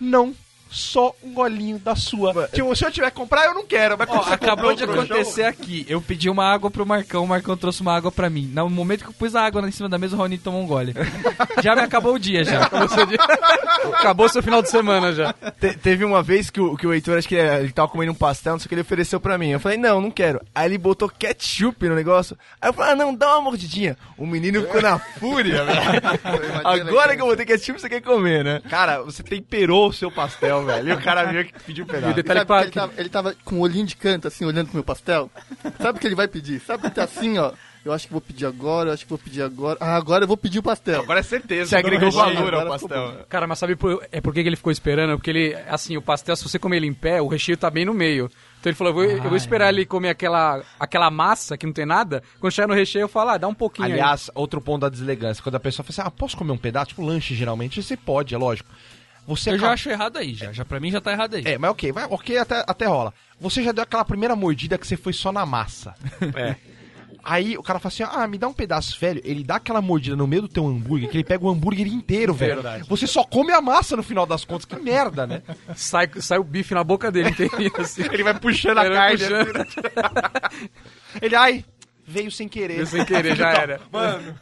[0.00, 0.34] Não.
[0.70, 2.48] Só um golinho da sua.
[2.48, 3.96] Tipo, se eu tiver que comprar, eu não quero.
[3.98, 5.84] Mas Ó, acabou de acontecer aqui.
[5.88, 8.50] Eu pedi uma água pro Marcão, o Marcão trouxe uma água pra mim.
[8.54, 10.66] No momento que eu pus a água em cima da mesa, o Raoni tomou um
[10.66, 10.94] gole.
[11.62, 12.62] já me acabou o dia, já.
[12.62, 13.18] Acabou seu, dia-
[13.94, 15.32] Acabou seu final de semana já.
[15.32, 18.12] Te- teve uma vez que o, que o Heitor, acho que ele, ele tava comendo
[18.12, 19.50] um pastel, não sei o que, ele ofereceu pra mim.
[19.50, 20.40] Eu falei, não, não quero.
[20.54, 22.36] Aí ele botou ketchup no negócio.
[22.60, 23.96] Aí eu falei, ah, não, dá uma mordidinha.
[24.16, 25.80] O menino ficou na fúria, velho.
[26.64, 28.60] Agora que eu botei ketchup, você quer comer, né?
[28.68, 30.88] Cara, você temperou o seu pastel, velho.
[30.88, 32.14] E o cara veio que pediu um E o pedaço.
[32.14, 34.84] detalhe que ele, tava, ele tava com o olhinho de canto, assim, olhando pro meu
[34.84, 35.30] pastel?
[35.80, 36.60] Sabe o que ele vai pedir?
[36.60, 37.52] Sabe que tá assim, ó.
[37.82, 39.78] Eu acho que vou pedir agora, eu acho que vou pedir agora.
[39.80, 41.00] Ah, agora eu vou pedir o pastel.
[41.00, 41.70] Agora é certeza.
[41.70, 43.26] Você agregou valor ao agora ficou pastel.
[43.26, 45.16] Cara, mas sabe por, é por que que ele ficou esperando?
[45.16, 47.86] Porque ele, assim, o pastel, se você comer ele em pé, o recheio tá bem
[47.86, 48.30] no meio.
[48.60, 51.72] Então ele falou, eu vou, eu vou esperar ele comer aquela, aquela massa que não
[51.72, 52.22] tem nada.
[52.38, 53.92] Quando chegar no recheio, eu falo, ah, dá um pouquinho aí.
[53.94, 55.42] Aliás, outro ponto da deselegância.
[55.42, 56.88] Quando a pessoa fala assim, ah, posso comer um pedaço?
[56.88, 58.68] Tipo lanche, geralmente, você pode, é lógico.
[59.30, 60.52] Você Eu já acaba- acho errado aí, já.
[60.52, 61.42] Já pra mim já tá errado aí.
[61.46, 63.14] É, mas ok, vai, ok, até, até rola.
[63.40, 65.94] Você já deu aquela primeira mordida que você foi só na massa.
[66.36, 66.56] É.
[67.22, 69.20] Aí o cara fala assim: ah, me dá um pedaço, velho.
[69.22, 72.32] Ele dá aquela mordida no meio do teu hambúrguer, que ele pega o hambúrguer inteiro,
[72.32, 72.54] velho.
[72.54, 72.84] Verdade.
[72.88, 74.64] Você só come a massa no final das contas.
[74.64, 75.42] Que merda, né?
[75.76, 78.04] Sai, sai o bife na boca dele inteirinho, assim.
[78.10, 79.18] Ele vai puxando a Ele carne.
[79.18, 79.66] puxando.
[81.20, 81.62] Ele, ai,
[82.06, 82.86] veio sem querer.
[82.86, 83.80] Sem querer, já era.
[83.92, 84.34] Mano,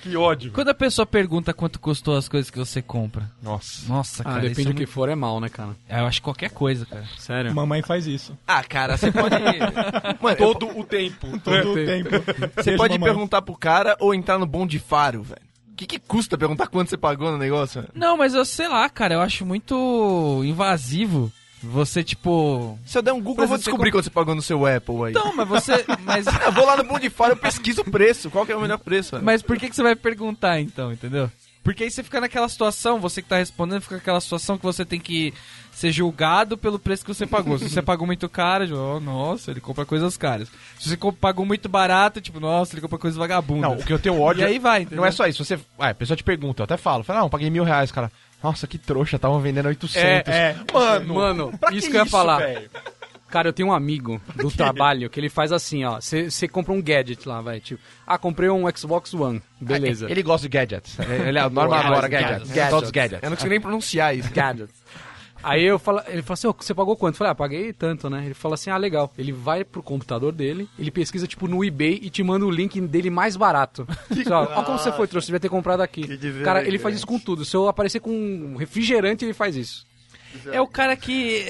[0.00, 0.52] que ódio.
[0.52, 3.30] Quando a pessoa pergunta quanto custou as coisas que você compra.
[3.42, 3.88] Nossa.
[3.88, 4.40] Nossa, Ah, cara.
[4.40, 5.68] depende isso do que é for, é mal, né, cara?
[5.68, 7.04] muito- Eu acho que qualquer coisa, cara.
[7.18, 7.54] Sério.
[7.54, 8.36] Mamãe faz isso.
[8.46, 9.34] Ah, cara, você pode.
[10.20, 11.38] Mano, eu- Todo o tempo.
[11.40, 12.10] Todo o tempo.
[12.56, 15.42] você pode perguntar pro cara ou entrar no bom de faro, velho.
[15.72, 17.84] O que, que custa perguntar quanto você pagou no negócio?
[17.94, 19.14] Não, mas eu sei lá, cara.
[19.14, 21.32] Eu acho muito invasivo.
[21.62, 22.78] Você, tipo.
[22.86, 25.12] Se eu der um Google, eu vou descobrir quanto você pagou no seu Apple aí.
[25.12, 25.84] Não, mas você.
[26.04, 28.30] Mas, Eu vou lá no faro, eu pesquiso o preço.
[28.30, 29.12] Qual que é o melhor preço?
[29.12, 29.24] velho?
[29.24, 31.30] mas por que, que você vai perguntar então, entendeu?
[31.62, 34.82] Porque aí você fica naquela situação, você que tá respondendo, fica naquela situação que você
[34.82, 35.34] tem que
[35.72, 37.58] ser julgado pelo preço que você pagou.
[37.58, 40.48] Se você pagou muito caro, tipo, oh, nossa, ele compra coisas caras.
[40.78, 43.70] Se você pagou muito barato, tipo, nossa, ele compra coisas vagabundas.
[43.70, 44.40] Não, o que eu tenho ódio.
[44.40, 45.02] E aí vai, entendeu?
[45.02, 45.44] Não é só isso.
[45.44, 45.58] Você.
[45.78, 47.04] Ah, a pessoa te pergunta, eu até falo.
[47.04, 48.10] Fala, não, paguei mil reais, cara.
[48.42, 49.96] Nossa, que trouxa, estavam vendendo 800.
[50.32, 52.38] É, Mano, Mano, pra isso que eu ia falar.
[52.38, 52.70] velho?
[53.28, 56.00] Cara, eu tenho um amigo do trabalho que ele faz assim, ó.
[56.00, 57.60] Você compra um gadget lá, vai.
[57.60, 59.40] Tipo, ah, comprei um Xbox One.
[59.60, 60.10] Beleza.
[60.10, 60.98] Ele gosta de gadgets.
[60.98, 62.48] Ele adora, adora gadgets.
[62.48, 62.70] Gadgets.
[62.70, 63.22] Todos os gadgets.
[63.22, 64.32] Eu não consigo nem pronunciar isso.
[64.32, 64.68] Gadget.
[65.42, 67.14] Aí eu falo, ele fala assim, "Ô, você pagou quanto?
[67.14, 68.24] Eu falei, ah, paguei tanto, né?
[68.26, 69.12] Ele fala assim, ah, legal.
[69.16, 72.80] Ele vai pro computador dele, ele pesquisa, tipo, no eBay e te manda o link
[72.82, 73.86] dele mais barato.
[74.26, 76.02] Só, ó, como você foi, trouxe, você devia ter comprado aqui.
[76.44, 77.44] Cara, ele faz isso com tudo.
[77.44, 79.86] Se eu aparecer com um refrigerante, ele faz isso.
[80.52, 81.46] É o cara que.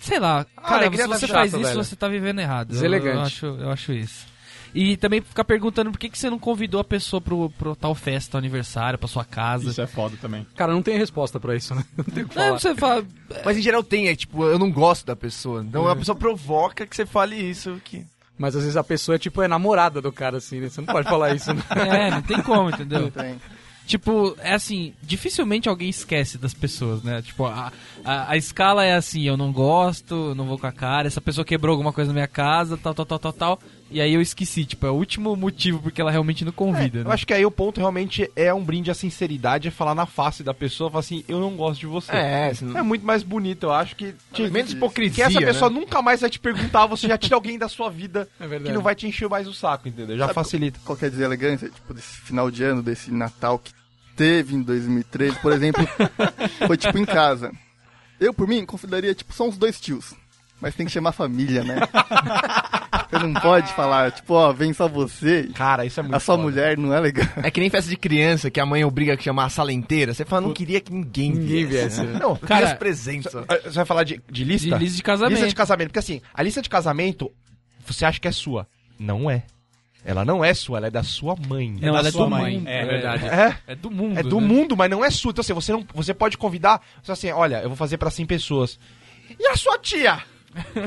[0.00, 1.84] Sei lá, cara, alegria se você chata, faz isso, velho.
[1.84, 2.72] você tá vivendo errado.
[2.72, 2.78] Eu-.
[3.16, 4.26] Eu, acho, eu acho isso.
[4.74, 7.94] E também ficar perguntando por que, que você não convidou a pessoa pro, pro tal
[7.94, 9.70] festa, aniversário, pra sua casa.
[9.70, 10.46] Isso é foda também.
[10.56, 11.84] Cara, não tem resposta pra isso, né?
[11.96, 12.58] Não tem o que Não, falar.
[12.58, 13.06] você fala.
[13.44, 15.62] Mas em geral tem, é tipo, eu não gosto da pessoa.
[15.62, 17.80] Então a pessoa provoca que você fale isso.
[17.84, 18.04] Que...
[18.36, 20.68] Mas às vezes a pessoa é tipo é namorada do cara, assim, né?
[20.68, 21.62] Você não pode falar isso, né?
[21.74, 23.10] É, não tem como, entendeu?
[23.10, 23.40] Tem.
[23.86, 27.22] Tipo, é assim, dificilmente alguém esquece das pessoas, né?
[27.22, 27.72] Tipo, a,
[28.04, 31.42] a, a escala é assim, eu não gosto, não vou com a cara, essa pessoa
[31.42, 33.58] quebrou alguma coisa na minha casa, tal, tal, tal, tal, tal,
[33.90, 37.04] e aí eu esqueci, tipo, é o último motivo porque ela realmente não convida, Eu
[37.04, 37.12] né?
[37.14, 40.42] acho que aí o ponto realmente é um brinde à sinceridade, é falar na face
[40.42, 42.12] da pessoa, falar assim, eu não gosto de você.
[42.12, 44.14] É, não- É muito mais bonito, eu acho que.
[44.50, 45.46] menos hipocrisia, Que essa né?
[45.46, 48.72] pessoa nunca mais vai te perguntar, você já tira alguém da sua vida É que
[48.72, 50.16] não vai te encher mais o saco, entendeu?
[50.16, 50.78] Já Sabe facilita.
[50.84, 51.68] Qual que é a deselegância?
[51.68, 53.72] Tipo, desse final de ano, desse Natal que
[54.16, 55.86] teve em 2013, por exemplo,
[56.66, 57.52] foi tipo em casa.
[58.20, 60.12] Eu, por mim, consideraria, tipo, só uns dois tios.
[60.60, 61.76] Mas tem que chamar família, né?
[63.10, 65.48] Você não pode falar, tipo, ó, vem só você.
[65.54, 66.42] Cara, isso é muito A sua foda.
[66.42, 67.26] mulher não é legal.
[67.42, 70.12] É que nem festa de criança, que a mãe obriga a chamar a sala inteira.
[70.12, 72.02] Você fala, não queria que ninguém, Ninguém viesse.
[72.02, 72.18] viesse.
[72.18, 73.32] Não, Cara, Cara, presentes.
[73.32, 73.42] só.
[73.64, 74.68] Você vai falar de, de lista?
[74.68, 75.30] De lista de casamento.
[75.32, 75.88] Lista de casamento.
[75.88, 77.32] Porque assim, a lista de casamento,
[77.86, 78.66] você acha que é sua.
[78.98, 79.44] Não é.
[80.04, 81.76] Ela não é sua, ela é da sua mãe.
[81.80, 82.58] Não, ela é sua do mãe.
[82.58, 82.68] mundo.
[82.68, 83.24] É verdade.
[83.26, 84.18] É, É do mundo.
[84.18, 84.46] é do né?
[84.46, 85.30] mundo, mas não é sua.
[85.30, 88.26] Então assim, você, não, você pode convidar, só assim, olha, eu vou fazer pra 100
[88.26, 88.78] pessoas.
[89.38, 90.18] E a sua tia?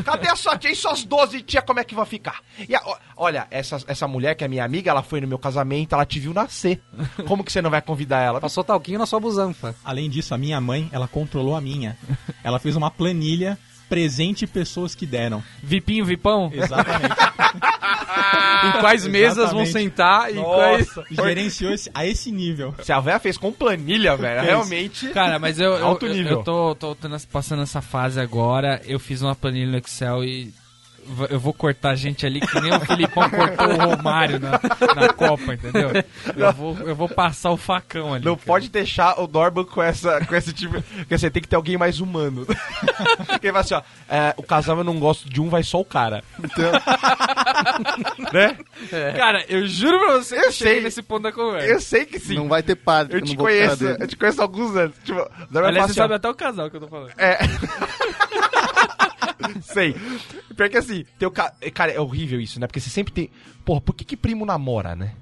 [0.05, 0.71] Cadê a sua tia?
[0.71, 2.39] E suas 12 tia, como é que vai ficar?
[2.67, 2.81] E a-
[3.15, 6.19] olha, essa, essa mulher que é minha amiga, ela foi no meu casamento, ela te
[6.19, 6.81] viu nascer.
[7.27, 8.39] Como que você não vai convidar ela?
[8.41, 9.75] Passou talquinho na sua busanfa.
[9.83, 11.97] Além disso, a minha mãe, ela controlou a minha.
[12.43, 13.57] Ela fez uma planilha
[13.89, 15.43] presente pessoas que deram.
[15.61, 16.49] Vipinho, Vipão?
[16.53, 17.13] Exatamente.
[18.67, 20.87] em quais mesas vão sentar e quais...
[21.09, 22.73] Gerenciou esse- a esse nível.
[22.83, 25.09] Se a véia fez com planilha, velho, realmente...
[25.09, 26.37] Cara, mas eu, eu, Alto eu- nível.
[26.39, 28.81] eu tô, tô tendo passando essa fase agora.
[28.85, 30.53] Eu fiz uma planilha no Excel e
[31.29, 34.51] eu vou cortar gente ali que nem o Filipão cortou o Romário na,
[34.95, 35.91] na Copa, entendeu?
[36.35, 38.25] Eu vou, eu vou passar o facão ali.
[38.25, 38.45] Não cara.
[38.45, 40.81] pode deixar o Dorban com, essa, com esse tipo.
[40.81, 42.45] Porque você tem que ter alguém mais humano.
[43.27, 43.81] Porque vai assim, ó.
[44.09, 46.23] é, o casal eu não gosto de um, vai só o cara.
[46.39, 46.71] Então,
[48.33, 48.57] Né?
[49.15, 50.81] Cara, eu juro pra você Eu sei.
[50.81, 51.67] nesse ponto da conversa.
[51.67, 52.35] Eu sei que sim.
[52.35, 53.17] não vai ter padre.
[53.17, 54.95] eu te não vou ficar conheço, eu te conheço há alguns anos.
[55.03, 55.19] Tipo,
[55.53, 57.11] Aliás, você assim, ó, sabe até o casal que eu tô falando.
[57.17, 57.39] É.
[59.61, 59.95] Sei.
[60.55, 61.53] Pior que assim, tem o ca...
[61.73, 62.67] Cara, é horrível isso, né?
[62.67, 63.29] Porque você sempre tem.
[63.65, 65.13] Porra, por que, que primo namora, né?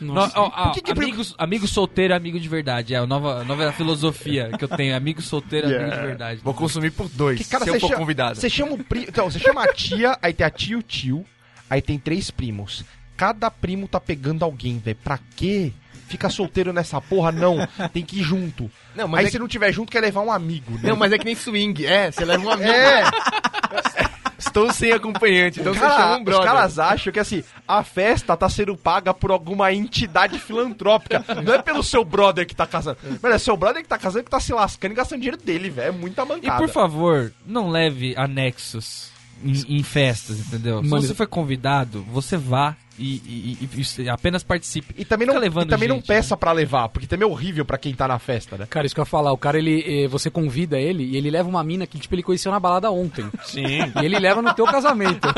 [0.00, 2.94] No, ó, ó, Por que que amigos, amigo solteiro é amigo de verdade.
[2.94, 4.94] É a nova, a nova filosofia que eu tenho.
[4.96, 6.00] Amigo solteiro é amigo Yeah.
[6.02, 6.40] de verdade.
[6.42, 8.36] Vou consumir por dois, Que, cara, se eu você for chama- convidado.
[8.40, 9.06] Você chama o primo.
[9.08, 11.24] Então, você chama a tia, aí tem a tia e o tio,
[11.70, 12.84] aí tem três primos.
[13.16, 14.96] Cada primo tá pegando alguém, velho.
[15.02, 15.72] Pra quê?
[16.08, 17.32] Fica solteiro nessa porra?
[17.32, 17.66] Não.
[17.92, 18.70] Tem que ir junto.
[18.94, 20.90] Não, mas aí é se não tiver junto, quer levar um amigo, né?
[20.90, 21.84] Não, mas é que nem swing.
[21.86, 22.70] É, você leva um amigo.
[22.70, 23.02] É,
[24.38, 26.44] Estou sem acompanhante, então os você chama cara- um os brother.
[26.46, 31.24] caras acham que assim, a festa tá sendo paga por alguma entidade filantrópica.
[31.42, 32.98] Não é pelo seu brother que tá casando.
[33.22, 35.70] Mano, é seu brother que tá casando que tá se lascando e gastando dinheiro dele,
[35.70, 35.88] velho.
[35.88, 36.58] É muita E mancada.
[36.58, 39.10] por favor, não leve anexos
[39.42, 40.82] em, em festas, entendeu?
[40.82, 44.94] Mano, Se você foi convidado, você vá e, e- e- e apenas participe.
[44.96, 47.78] E também não, e também não gente, peça pra levar, porque também é horrível pra
[47.78, 48.66] quem tá na festa, né?
[48.68, 51.30] Cara, isso que eu ia falar, o cara, ele, eh, você convida ele e ele
[51.30, 53.24] leva uma mina que, tipo, ele conheceu na balada ontem.
[53.44, 53.78] Sim.
[54.00, 55.28] E ele leva no teu casamento.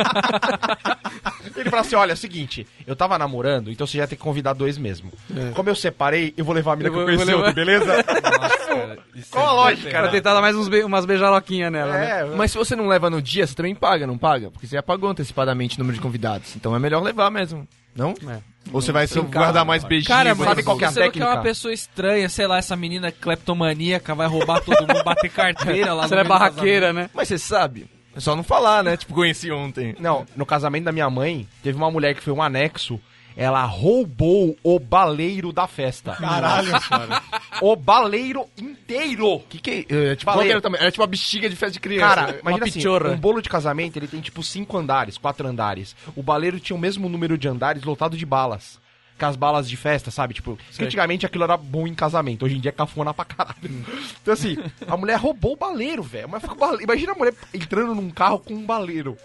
[1.57, 4.23] Ele fala assim: olha, é o seguinte, eu tava namorando, então você já tem que
[4.23, 5.11] convidar dois mesmo.
[5.35, 5.53] É.
[5.53, 7.87] Como eu separei, eu vou levar a mina Eu que eu conheci beleza?
[7.97, 10.09] Nossa, cara, isso Qual é a lógica, pra cara?
[10.11, 12.21] tentar dar mais uns be- umas beijaroquinhas nela, né?
[12.21, 14.51] É, Mas se você não leva no dia, você também paga, não paga?
[14.51, 16.55] Porque você já pagou antecipadamente o número de convidados.
[16.57, 17.67] Então é melhor levar mesmo.
[17.95, 18.11] Não?
[18.29, 18.39] É.
[18.73, 20.09] Ou você vai só guardar mais beijinhos?
[20.09, 21.35] Cara, Sabe mas qual que é a você não quer técnica?
[21.37, 26.07] uma pessoa estranha, sei lá, essa menina cleptomaníaca vai roubar todo mundo, bater carteira lá
[26.07, 27.09] Você no é barraqueira, né?
[27.15, 27.89] Mas você sabe.
[28.15, 28.97] É só não falar, né?
[28.97, 29.95] Tipo, conheci ontem.
[30.01, 32.99] Não, no casamento da minha mãe, teve uma mulher que foi um anexo.
[33.37, 36.17] Ela roubou o baleiro da festa.
[36.17, 37.23] Caralho, cara.
[37.61, 39.41] O baleiro inteiro.
[39.49, 40.13] Que que é?
[40.13, 42.15] é tipo, qual que era, tipo uma bexiga de festa de criança.
[42.15, 42.39] Cara, né?
[42.41, 45.95] imagina uma assim, um bolo de casamento, ele tem tipo cinco andares, quatro andares.
[46.17, 48.81] O baleiro tinha o mesmo número de andares lotado de balas.
[49.19, 50.35] Com as balas de festa, sabe?
[50.35, 53.57] Tipo, antigamente aquilo era bom em casamento, hoje em dia é cafona pra caralho.
[54.21, 56.29] Então assim, a mulher roubou o baleiro, velho.
[56.83, 59.17] Imagina a mulher entrando num carro com um baleiro.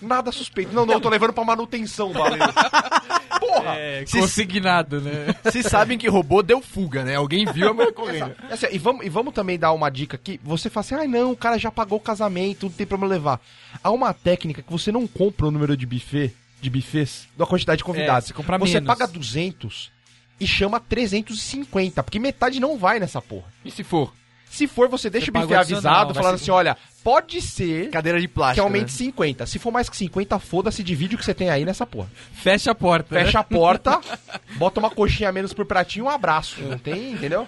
[0.00, 0.72] Nada suspeito.
[0.74, 2.52] Não, não, eu tô levando pra manutenção o baleiro.
[3.40, 3.74] Porra!
[3.76, 5.34] É, consignado, né?
[5.50, 7.16] Se sabem que roubou, deu fuga, né?
[7.16, 8.34] Alguém viu a mulher correndo.
[8.50, 10.38] Assim, e, vamos, e vamos também dar uma dica aqui.
[10.44, 13.40] Você fala assim, ai não, o cara já pagou o casamento, não tem problema levar.
[13.82, 17.78] Há uma técnica que você não compra o número de buffet, de buffets, da quantidade
[17.78, 18.24] de convidados.
[18.24, 18.86] É, você compra você menos.
[18.86, 19.90] paga 200
[20.38, 23.46] e chama 350, porque metade não vai nessa porra.
[23.64, 24.12] E se for?
[24.50, 28.20] Se for, você deixa Você o buffet avisado, falando ser- assim, olha, pode ser Cadeira
[28.20, 28.66] de que plástico.
[28.66, 28.98] aumente né?
[28.98, 29.46] 50.
[29.46, 32.10] Se for mais que 50, foda-se, divide o que você tem aí nessa porra.
[32.32, 33.14] Fecha a porta.
[33.14, 33.24] né?
[33.24, 34.00] Fecha a porta,
[34.58, 36.60] bota uma coxinha a menos por pratinho e um abraço.
[36.62, 37.46] Não tem, entendeu?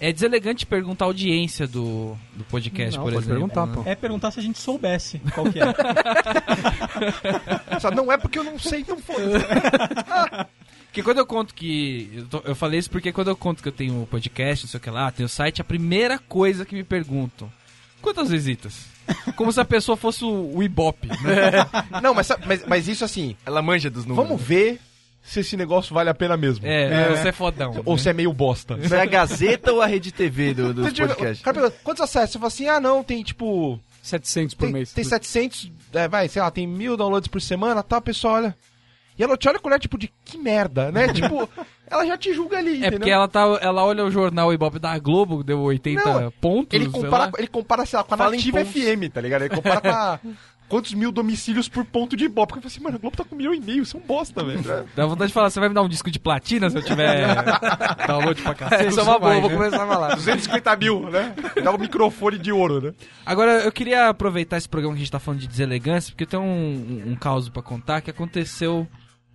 [0.00, 3.48] É deselegante perguntar a audiência do, do podcast, Não, por pode exemplo.
[3.48, 3.82] perguntar, pô.
[3.84, 5.64] É perguntar se a gente soubesse qual que é.
[7.80, 9.16] Só Não é porque eu não sei, não foi.
[10.88, 12.10] Porque quando eu conto que.
[12.14, 14.70] Eu, tô- eu falei isso porque quando eu conto que eu tenho um podcast, não
[14.70, 17.52] sei o que lá, tenho o site, a primeira coisa que me perguntam:
[18.00, 18.86] quantas visitas?
[19.36, 21.66] Como se a pessoa fosse o, o Ibope, né?
[22.02, 24.28] Não, mas, mas, mas isso assim, Ela manja dos números.
[24.28, 24.80] vamos ver
[25.22, 26.66] se esse negócio vale a pena mesmo.
[26.66, 27.82] É, você é fodão.
[27.84, 28.02] Ou né?
[28.02, 28.76] se é meio bosta.
[28.76, 31.40] Você é a Gazeta ou a Rede TV do, dos Você diga- podcasts?
[31.40, 32.30] o cara pergunta, quantos acessos?
[32.32, 33.78] Você fala assim, ah não, tem tipo...
[34.02, 34.92] 700 por Tem, mês.
[34.92, 38.56] tem 700, é, vai, sei lá, tem mil downloads por semana, tá, pessoal, olha...
[39.18, 41.10] E ela te olha com olhar, tipo, de que merda, né?
[41.12, 41.48] tipo,
[41.90, 42.98] ela já te julga ali, É entendeu?
[42.98, 46.68] porque ela, tá, ela olha o jornal Ibope da Globo, deu 80 Não, pontos.
[46.72, 47.32] Ele sei compara, lá.
[47.38, 48.64] ele compara, sei lá, com a Fala Nativa.
[48.64, 49.42] FM, tá ligado?
[49.42, 50.20] Ele compara com a...
[50.68, 52.52] Quantos mil domicílios por ponto de Ibope?
[52.52, 54.02] Porque eu falo assim, mano, a Globo tá com milhão e meio, isso é um
[54.02, 54.60] bosta, velho.
[54.94, 57.26] Dá vontade de falar, você vai me dar um disco de platina se eu tiver
[58.06, 58.88] download pra cacete?
[58.88, 59.56] Isso é uma boa, Vai, vou né?
[59.56, 60.14] começar a falar.
[60.16, 61.34] 250 mil, né?
[61.64, 62.92] Dá um microfone de ouro, né?
[63.24, 66.38] Agora, eu queria aproveitar esse programa que a gente tá falando de deselegância, porque tem
[66.38, 68.86] um, um, um caos pra contar que aconteceu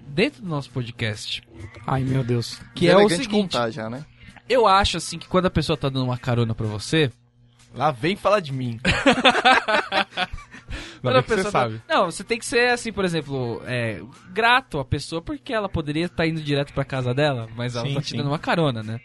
[0.08, 1.42] dentro do nosso podcast.
[1.88, 2.60] Ai, meu Deus.
[2.76, 4.06] Que é o Elegante seguinte, contar já, né?
[4.50, 7.12] eu acho assim que quando a pessoa tá dando uma carona pra você,
[7.76, 8.80] Lá vem falar de mim.
[11.02, 11.82] Quando a que você pessoa tá- sabe.
[11.90, 14.00] Não, você tem que ser assim, por exemplo, é,
[14.32, 17.96] grato à pessoa porque ela poderia estar indo direto pra casa dela, mas ela Sim,
[17.96, 18.18] tá te sim.
[18.18, 19.00] dando uma carona, né?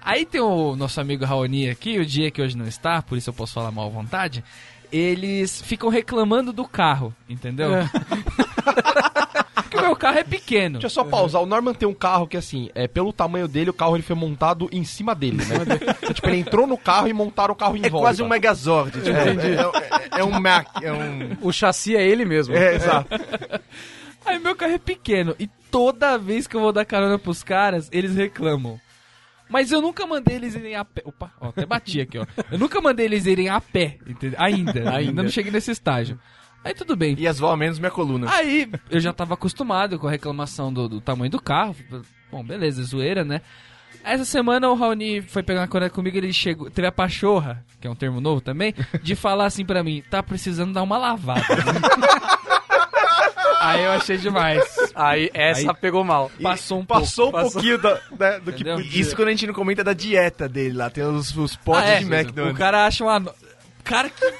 [0.00, 3.28] Aí tem o nosso amigo Raoni aqui, o dia que hoje não está, por isso
[3.30, 4.44] eu posso falar mal à vontade.
[4.92, 7.70] Eles ficam reclamando do carro, entendeu?
[7.72, 7.74] O
[9.82, 10.74] meu carro é pequeno.
[10.78, 11.42] Deixa eu só pausar.
[11.42, 14.16] O Norman tem um carro que, assim, é, pelo tamanho dele, o carro ele foi
[14.16, 15.56] montado em cima dele, né?
[16.02, 18.06] Então, tipo, ele entrou no carro e montaram o carro em É volta.
[18.06, 18.92] quase um Megazord.
[18.92, 20.66] Tipo, é, é- é um Mac.
[20.82, 21.36] É um...
[21.40, 22.54] O chassi é ele mesmo.
[22.54, 23.08] É, exato.
[24.24, 27.88] Aí meu carro é pequeno e toda vez que eu vou dar carona pros caras,
[27.92, 28.80] eles reclamam.
[29.48, 31.02] Mas eu nunca mandei eles irem a pé.
[31.04, 32.24] Opa, ó, até bati aqui, ó.
[32.50, 34.38] Eu nunca mandei eles irem a pé, entendeu?
[34.40, 35.22] Ainda, ainda.
[35.22, 36.18] não cheguei nesse estágio.
[36.64, 37.14] Aí tudo bem.
[37.18, 38.30] E as vó menos minha coluna.
[38.30, 41.74] Aí eu já tava acostumado com a reclamação do, do tamanho do carro.
[42.30, 43.40] Bom, beleza, zoeira, né?
[44.04, 47.86] Essa semana o Raoni foi pegar uma carona comigo ele chegou, teve a pachorra, que
[47.86, 51.42] é um termo novo também, de falar assim pra mim, tá precisando dar uma lavada.
[53.60, 54.64] Aí eu achei demais.
[54.94, 56.30] Aí essa Aí- pegou mal.
[56.42, 57.46] Passou um Passou pouco.
[57.46, 58.76] um pouquinho da- né, do que Entendeu?
[58.76, 59.00] podia.
[59.00, 60.90] Isso quando a gente não comenta da dieta dele lá.
[60.90, 61.98] Tem os, os potes Ah, é.
[62.00, 62.56] de McDonald's.
[62.56, 63.32] O cara acha uma.
[63.84, 64.30] Cara, que,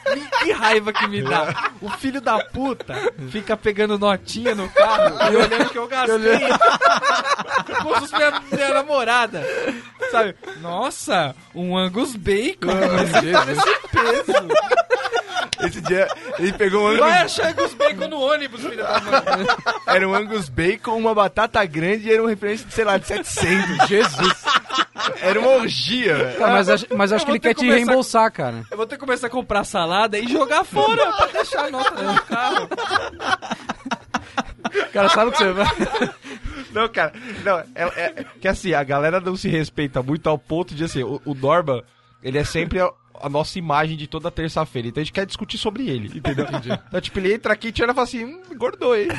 [0.44, 1.72] que raiva que me dá.
[1.80, 2.94] O filho da puta
[3.30, 6.38] fica pegando notinha no carro e olhando que eu gastei.
[7.82, 9.42] Fosse minha, minha namorada.
[10.10, 10.36] Sabe?
[10.60, 12.70] Nossa, um Angus Bacon.
[12.72, 14.48] Esse tá peso.
[15.66, 19.22] Esse dia ele pegou um Angus, Vai achar Angus Bacon no ônibus, filho da mãe.
[19.86, 23.06] era um Angus Bacon, uma batata grande e era um referência de, sei lá, de
[23.06, 23.88] 700.
[23.88, 24.44] Jesus.
[25.20, 26.38] Era uma orgia, velho.
[26.38, 28.64] Cara, mas, acho- mas acho Eu que ele quer que te começar- reembolsar, cara.
[28.70, 32.22] Eu vou ter que começar comprar salada e jogar fora pra deixar a nota no
[32.22, 32.68] carro.
[34.92, 35.66] Cara, sabe o que você vai.
[36.72, 37.12] Não, cara,
[37.44, 41.02] não, é, é- que assim, a galera não se respeita muito ao ponto de assim,
[41.02, 41.82] o, o Norman,
[42.22, 42.90] ele é sempre a,
[43.20, 46.46] a nossa imagem de toda terça-feira, então a gente quer discutir sobre ele, entendeu?
[46.88, 49.08] Então, tipo, ele entra aqui e olha e fala assim, hum, engordou, hein?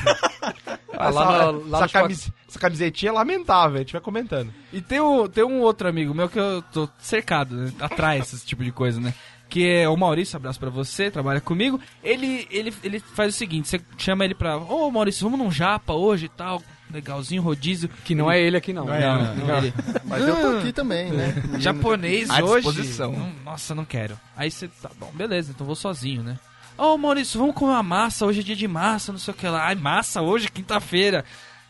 [0.95, 4.53] Ah, essa, lá no- lá essa, camis- essa camisetinha é lamentável, a gente vai comentando.
[4.71, 7.73] E tem um, tem um outro amigo meu que eu tô cercado, né?
[7.79, 9.11] Atrás esse tipo de coisa, né?
[9.53, 11.79] Que é o Maurício, abraço pra você, trabalha comigo.
[12.03, 14.57] Ele, ele, ele faz o seguinte, você chama ele pra...
[14.57, 16.59] Ô Maurício, vamos num japa hoje e tal,
[16.91, 17.87] legalzinho, rodízio.
[18.03, 18.85] Que não é ele aqui, não.
[18.85, 19.71] Não, não, ele-
[20.05, 21.35] Mas eu tô aqui também, né?
[21.61, 22.65] Japonês À hoje?
[22.65, 23.11] disposição.
[23.11, 24.19] Não, nossa, não quero.
[24.35, 26.39] Aí você, tá bom, beleza, então vou sozinho, né?
[26.75, 29.47] Ô Maurício, vamos comer uma massa, hoje é dia de massa, não sei o que
[29.47, 29.67] lá.
[29.67, 31.23] Ai, massa hoje, quinta-feira.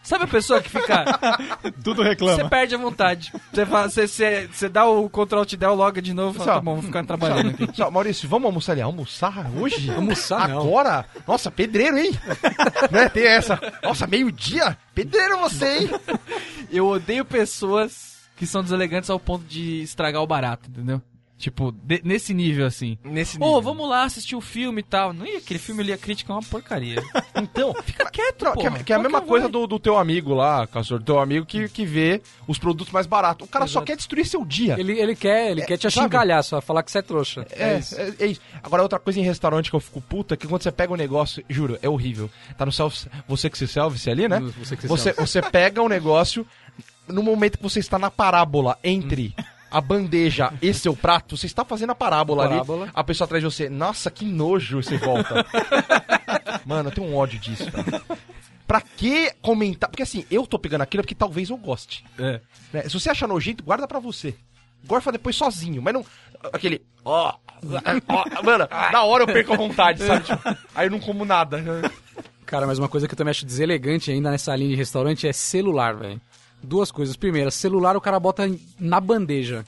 [0.04, 1.06] Sabe a pessoa que fica...
[1.84, 2.50] Tudo Você reclama.
[2.50, 3.32] perde a vontade.
[3.52, 6.54] Você, fala- você, você, você dá o Ctrl Alt Del, loga de novo e fala,
[6.56, 7.70] tá bom, vou ficar trabalhando aqui.
[7.74, 8.82] Só, Maurício, vamos almoçar ali?
[8.82, 9.90] Almoçar hoje?
[9.90, 10.60] Almoçar não.
[10.60, 11.06] Agora?
[11.28, 12.12] Nossa, pedreiro, hein?
[12.92, 13.08] né?
[13.10, 13.60] Tem essa.
[13.82, 14.78] Nossa, meio-dia?
[14.94, 15.90] Pedreiro você, hein?
[16.70, 21.02] Eu odeio pessoas que são deselegantes ao ponto de estragar o barato, entendeu?
[21.38, 22.98] Tipo, de- nesse nível assim.
[23.04, 23.62] Nesse Ô, nível.
[23.62, 25.12] vamos lá assistir o filme e tal.
[25.12, 27.02] Não ia, aquele filme ali, a crítica é uma porcaria.
[27.36, 28.62] Então, Fica quieto, Não, pô.
[28.62, 31.20] que, é, que é a mesma coisa do, do teu amigo lá, Castor, do teu
[31.20, 33.46] amigo que, que vê os produtos mais baratos.
[33.48, 34.76] O cara só quer destruir seu dia.
[34.80, 37.46] Ele, ele quer, ele quer te achincalhar só, falar que você é trouxa.
[37.52, 38.40] É, é, é isso.
[38.62, 40.96] Agora, outra coisa em restaurante que eu fico puta, é que quando você pega o
[40.96, 42.30] negócio, juro, é horrível.
[42.56, 44.40] Tá no self, você que se self ali, né?
[44.60, 46.46] Você que se Você, você pega o negócio,
[47.08, 49.34] no momento que você está na parábola entre
[49.74, 52.84] a bandeja e seu prato, você está fazendo a parábola, Parábola.
[52.84, 55.46] ali, a pessoa atrás de você, nossa, que nojo, você volta.
[56.64, 58.02] Mano, eu tenho um ódio disso, velho.
[58.68, 59.90] Pra que comentar?
[59.90, 62.06] Porque assim, eu tô pegando aquilo porque talvez eu goste.
[62.18, 62.40] É.
[62.72, 62.84] né?
[62.84, 64.36] Se você achar nojento, guarda pra você.
[64.86, 66.06] Gorfa depois sozinho, mas não.
[66.52, 66.82] Aquele.
[67.04, 67.34] Ó.
[68.08, 70.26] ó, mano, na hora eu perco a vontade, sabe?
[70.26, 71.62] Tipo, aí eu não como nada.
[72.46, 75.34] Cara, mas uma coisa que eu também acho deselegante ainda nessa linha de restaurante é
[75.34, 76.22] celular, velho.
[76.64, 77.16] Duas coisas.
[77.16, 78.50] Primeira, celular o cara bota
[78.80, 79.66] na bandeja.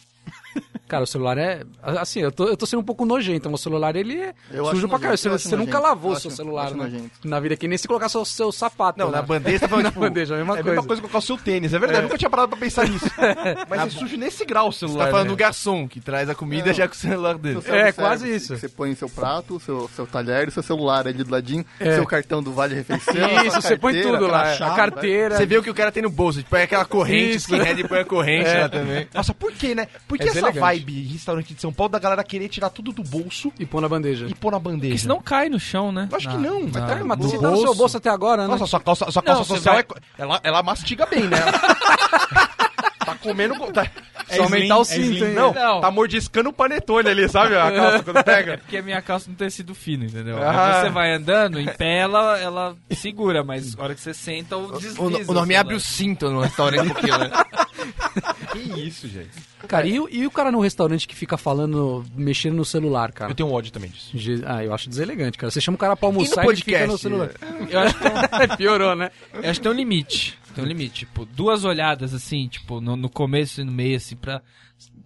[0.87, 1.63] Cara, o celular é.
[1.81, 4.65] Assim, eu tô, eu tô sendo um pouco nojento, mas o celular ele é Eu
[4.67, 5.17] sujo pra caralho.
[5.17, 6.77] Você, você nunca lavou o seu celular né?
[6.83, 7.11] nojento.
[7.23, 8.99] na vida, que nem se colocar seu, seu sapato.
[8.99, 9.17] Não, né?
[9.17, 10.75] na bandeja você tá falando, Na tipo, bandeja, é a mesma É a coisa.
[10.75, 11.99] mesma coisa que colocar o seu tênis, é verdade.
[11.99, 13.05] Eu nunca tinha parado pra pensar nisso.
[13.67, 15.05] Mas é sujo nesse grau o Você celular.
[15.05, 15.33] tá falando né?
[15.33, 17.61] do garçom, que traz a comida já com o celular dele.
[17.63, 18.55] Seu É, quase isso.
[18.55, 21.95] Você põe seu prato, seu, seu talher, seu celular ali do ladinho, É.
[21.95, 23.15] seu cartão do Vale Refeição.
[23.43, 24.53] Isso, você põe tudo lá.
[24.53, 25.35] A carteira.
[25.37, 27.99] Você vê o que o cara tem no bolso, tipo, põe aquela corrente, skinhead põe
[28.01, 29.07] a corrente lá também.
[29.13, 29.87] Nossa, por que, né?
[30.07, 33.03] Por que É essa vibe restaurante de São Paulo da galera querer tirar tudo do
[33.03, 34.27] bolso E pôr na bandeja.
[34.29, 34.89] e pôr na bandeja?
[34.93, 36.07] Porque senão cai no chão, né?
[36.11, 36.67] Eu acho que Na- não.
[36.67, 38.47] Vai tá Mas no você tá no seu bolso até agora, né?
[38.49, 41.37] Nossa, sua calça, sua calça social vai- é ela, ela mastiga bem, né?
[43.05, 43.55] tá comendo.
[43.71, 43.87] Tá,
[44.27, 45.33] É Só aumentar o slim, é cinto, hein?
[45.35, 45.81] não, Não.
[45.81, 47.55] tá mordiscando o panetone ali, sabe?
[47.55, 48.57] A calça quando É pega.
[48.57, 50.37] porque a minha calça não tem sido fino, entendeu?
[50.41, 50.81] Ah.
[50.81, 54.71] Você vai andando, em pé ela, ela segura, mas na hora que você senta, o
[54.79, 54.99] desliza.
[54.99, 57.29] O, o nome abre o cinto no restaurante um pouquinho, né?
[58.51, 59.29] Que isso, gente.
[59.67, 63.31] Cara, e, o- e o cara no restaurante que fica falando, mexendo no celular, cara?
[63.31, 64.11] Eu tenho ódio também disso.
[64.45, 65.51] Ah, eu acho deselegante, cara.
[65.51, 67.31] Você chama o cara pra almoçar E no e no celular.
[67.69, 69.11] Eu acho, que um- Piorou, né?
[69.33, 70.37] eu acho que tem um limite.
[70.53, 70.99] Tem um limite.
[71.05, 74.41] Tipo, duas olhadas assim, tipo, no, no começo e no meio, assim, pra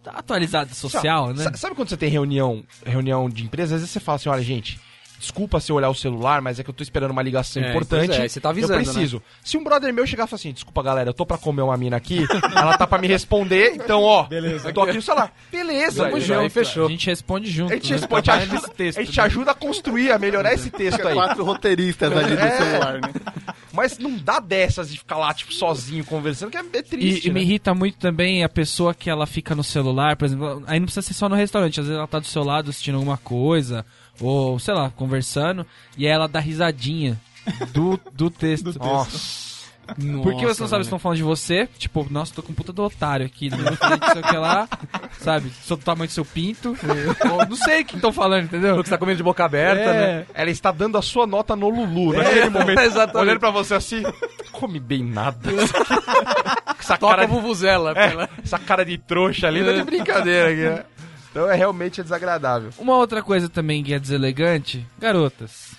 [0.05, 1.43] atualizada social, né?
[1.43, 3.75] Sa- Sabe quando você tem reunião, reunião de empresa?
[3.75, 4.79] Às vezes você fala assim, olha, gente,
[5.19, 7.69] desculpa se eu olhar o celular, mas é que eu tô esperando uma ligação É,
[7.69, 8.11] importante.
[8.13, 9.21] é, você tá avisando, Eu preciso.
[9.43, 11.75] Se um brother meu chegar e falar assim, desculpa, galera, eu tô pra comer uma
[11.77, 14.69] mina aqui, ela tá pra me responder, então, ó, Beleza.
[14.69, 15.31] eu tô aqui no celular.
[15.51, 16.53] Beleza, tamo já, aí junto.
[16.53, 16.87] fechou.
[16.87, 17.71] A gente responde junto.
[17.71, 17.97] A gente, né?
[17.97, 19.23] responde, ajuda, nesse texto, a gente né?
[19.23, 21.13] ajuda a construir, a melhorar esse texto aí.
[21.13, 22.51] quatro roteiristas ali do É.
[22.57, 23.11] celular, né?
[23.73, 27.29] Mas não dá dessas de ficar lá, tipo, sozinho, conversando, que é, é triste, E,
[27.29, 27.45] e me né?
[27.45, 31.05] irrita muito também a pessoa que ela fica no celular, por exemplo, aí não precisa
[31.05, 33.85] ser só no restaurante, às vezes ela tá do seu lado assistindo alguma coisa,
[34.19, 35.65] ou sei lá, conversando,
[35.97, 37.19] e aí ela dá risadinha
[37.73, 38.77] do, do texto.
[38.79, 39.49] Nossa.
[40.21, 42.71] Porque você não sabe se estão falando de você, tipo, nossa, tô com um puta
[42.71, 44.69] do otário aqui, frente, não sei o que lá,
[45.19, 45.51] sabe?
[45.63, 46.77] Sou do tamanho do seu pinto,
[47.31, 48.75] ou não sei o que estão falando, entendeu?
[48.75, 49.93] Você tá comendo de boca aberta, É.
[50.19, 50.25] né?
[50.35, 52.77] Ela está dando a sua nota no Lulu, naquele momento.
[52.85, 53.17] exatamente.
[53.17, 54.03] Olhando pra você assim,
[54.51, 55.39] come bem nada.
[56.79, 57.91] essa, Toca cara de, vuvuzela.
[57.95, 60.85] é, pela- essa cara de trouxa ali, tá de brincadeira aqui, né?
[61.31, 62.71] Então é realmente desagradável.
[62.77, 65.77] Uma outra coisa também que é deselegante, garotas.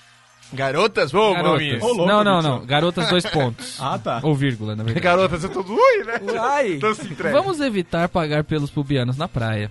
[0.53, 1.83] Garotas, vamos, Garotas.
[1.83, 2.67] Ô, louco, não, não, não.
[2.67, 3.79] Garotas dois pontos.
[3.81, 4.21] Ah, tá.
[4.23, 5.05] Ou vírgula, na verdade.
[5.05, 6.21] Garotas, eu tô ui, né?
[6.41, 6.73] Ai!
[6.75, 7.41] Então se entrega.
[7.41, 9.71] Vamos evitar pagar pelos pubianos na praia.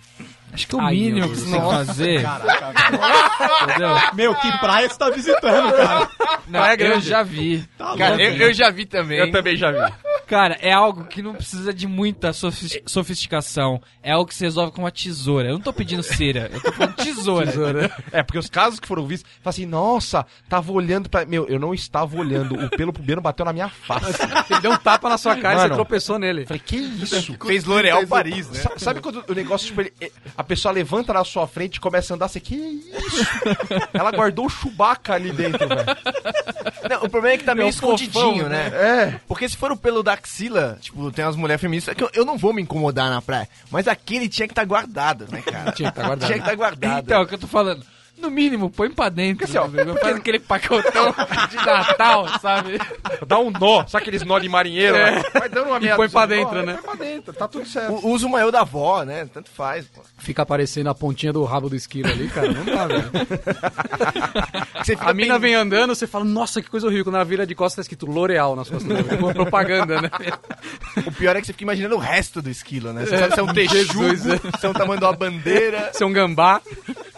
[0.53, 2.21] Acho que é o Ai, mínimo que você tem que fazer.
[2.23, 3.63] Caraca.
[3.63, 3.89] Entendeu?
[4.13, 6.09] Meu, que praia você tá visitando, cara?
[6.47, 7.67] Não, eu já vi.
[7.77, 9.19] Tá Cara, louco, eu, eu já vi também.
[9.19, 9.93] Eu também já vi.
[10.29, 13.81] Cara, é algo que não precisa de muita sofis- sofisticação.
[14.03, 15.47] É algo que se resolve com uma tesoura.
[15.49, 17.91] Eu não tô pedindo cera, eu tô falando tesoura.
[18.11, 21.25] É, porque os casos que foram vistos, fala assim, nossa, tava olhando pra...
[21.25, 24.21] Meu, eu não estava olhando, o pelo pubiano bateu na minha face.
[24.51, 25.69] Ele deu um tapa na sua cara e Mano.
[25.69, 26.43] você tropeçou nele.
[26.43, 27.33] Eu falei, que isso?
[27.45, 28.59] Fez L'Oréal Paris, né?
[28.59, 29.93] Sa- Sabe quando o negócio, tipo, ele-
[30.37, 33.25] a pessoa levanta na sua frente e começa a andar assim, que isso?
[33.93, 35.85] Ela guardou o Chewbacca ali dentro, velho.
[36.87, 38.67] Não, o problema é que tá meio um fofão, escondidinho, né?
[38.67, 39.19] É.
[39.27, 42.09] Porque se for o pelo da axila, tipo, tem umas mulheres feministas, é que eu,
[42.13, 43.47] eu não vou me incomodar na praia.
[43.71, 45.71] Mas aquele tinha que estar guardado, né, cara?
[45.71, 46.27] Tinha que tá guardado.
[46.27, 47.05] Tinha que estar guardado.
[47.05, 47.85] Então, é o que eu tô falando.
[48.19, 49.45] No mínimo, põe pra dentro.
[49.45, 49.97] assim, ó, né, velho?
[49.99, 51.13] Faz aquele pacotão
[51.49, 52.77] de Natal, sabe?
[53.25, 54.97] Dá um nó, sabe aqueles nó de marinheiro?
[54.97, 55.23] né?
[55.33, 56.73] Vai dando uma meia põe dúzia pra de nó, dentro, é, né?
[56.83, 57.93] Põe pra dentro, tá tudo certo.
[57.93, 59.25] U- Usa o maiô da avó, né?
[59.33, 60.01] Tanto faz, pô.
[60.17, 62.51] Fica aparecendo a pontinha do rabo do esquilo ali, cara.
[62.51, 63.09] Não dá, velho.
[64.83, 67.03] Você fica A mina pen- vem andando, você fala, nossa, que coisa horrível.
[67.05, 69.19] Quando ela vira de costas, tá escrito L'Oreal nas costas dela.
[69.21, 70.09] Uma propaganda, né?
[71.05, 73.05] O pior é que você fica imaginando o resto do esquilo, né?
[73.05, 75.91] Você sabe se é um texugo, Jesus, se é um tamanho de uma bandeira.
[75.93, 76.61] Ser um gambá.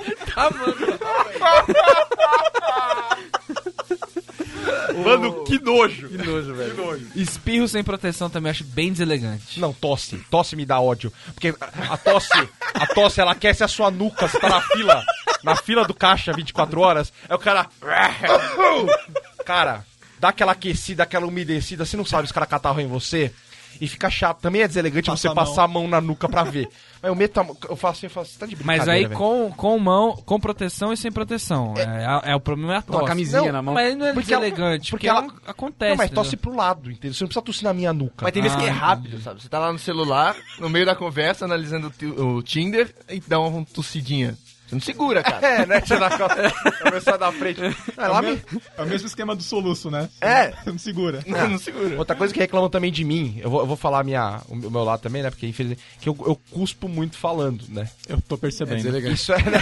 [5.04, 6.10] Mano, que nojo.
[6.10, 7.02] Que nojo, velho.
[7.16, 9.60] Espirro sem proteção também acho bem deselegante.
[9.60, 10.18] Não, tosse.
[10.30, 11.12] Tosse me dá ódio.
[11.34, 14.28] Porque a a tosse, a tosse, ela aquece a sua nuca.
[14.28, 15.04] Você tá na fila,
[15.43, 17.12] na fila do caixa 24 horas.
[17.28, 17.68] Aí o cara.
[19.45, 19.84] Cara,
[20.20, 21.84] dá aquela aquecida, aquela umedecida.
[21.84, 23.34] Você não sabe se os caras catarram em você.
[23.82, 24.39] E fica chato.
[24.41, 26.69] Também é deselegante Passa você a passar a mão na nuca pra ver.
[27.01, 29.05] Mas eu meto a mão, eu faço assim, eu faço, você tá de Mas aí
[29.05, 29.17] velho.
[29.17, 31.73] com, com mão, com proteção e sem proteção.
[31.75, 32.99] É, é- o problema é a tosse.
[32.99, 33.73] Uma camisinha Não, na mão.
[33.73, 35.89] Mas não é Porque ela- deselegante, porque porque, ela- ela acontece.
[35.89, 36.51] Não, mas tosse entendeu?
[36.51, 37.13] pro lado, entendeu?
[37.15, 38.17] Você não precisa tossir na minha nuca.
[38.23, 39.41] Mas tem vezes que é Ah, rápido, sabe?
[39.41, 43.39] Você tá lá no celular, no meio da conversa, analisando o, o Tinder e dá
[43.39, 44.38] uma tossidinha.
[44.72, 45.41] Você não segura, cara.
[45.45, 45.82] É, né?
[45.82, 47.59] Você dá a cabeça da frente.
[47.61, 48.41] É, lá me...
[48.78, 50.07] É o mesmo esquema do soluço, né?
[50.22, 50.51] É.
[50.51, 51.19] Você não segura.
[51.28, 51.97] Não, não segura.
[51.97, 54.84] Outra coisa que reclamam também de mim, eu vou, eu vou falar minha, o meu
[54.84, 55.30] lado também, né?
[55.30, 57.89] Porque infelizmente, que eu, eu cuspo muito falando, né?
[58.07, 58.78] Eu tô percebendo.
[58.78, 59.15] Deselegante.
[59.15, 59.57] Isso é, né?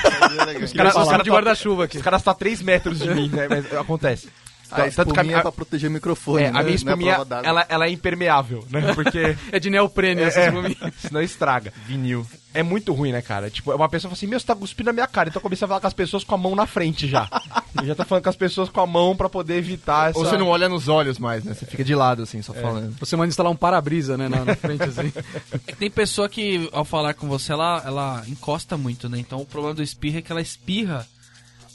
[0.64, 1.97] Os Cara, caras só os caras de tá- guarda-chuva aqui.
[1.97, 3.47] Os caras estão a 3 metros de mim, né?
[3.49, 4.30] Mas acontece.
[4.72, 6.59] A a espuminha é minha, pra proteger o microfone, é, né?
[6.59, 7.47] a minha é espuminha, d'água.
[7.47, 8.93] ela, ela é impermeável, né?
[8.95, 10.93] Porque É de neoprene essa é, espuminha.
[10.99, 11.74] senão estraga.
[11.88, 12.26] Vinil.
[12.53, 13.49] É muito ruim, né, cara?
[13.49, 15.30] Tipo, uma pessoa fala assim, meu, você tá cuspindo na minha cara.
[15.30, 17.30] Então eu comecei a falar com as pessoas com a mão na frente já.
[17.80, 20.17] eu já tô falando com as pessoas com a mão pra poder evitar essa...
[20.17, 21.53] Ou você não olha nos olhos mais, né?
[21.53, 22.95] Você fica de lado, assim, só falando.
[22.99, 25.13] Você manda instalar um para-brisa, né, na, na frente, assim.
[25.51, 29.20] É que tem pessoa que, ao falar com você, ela, ela encosta muito, né?
[29.20, 31.07] Então o problema do espirro é que ela espirra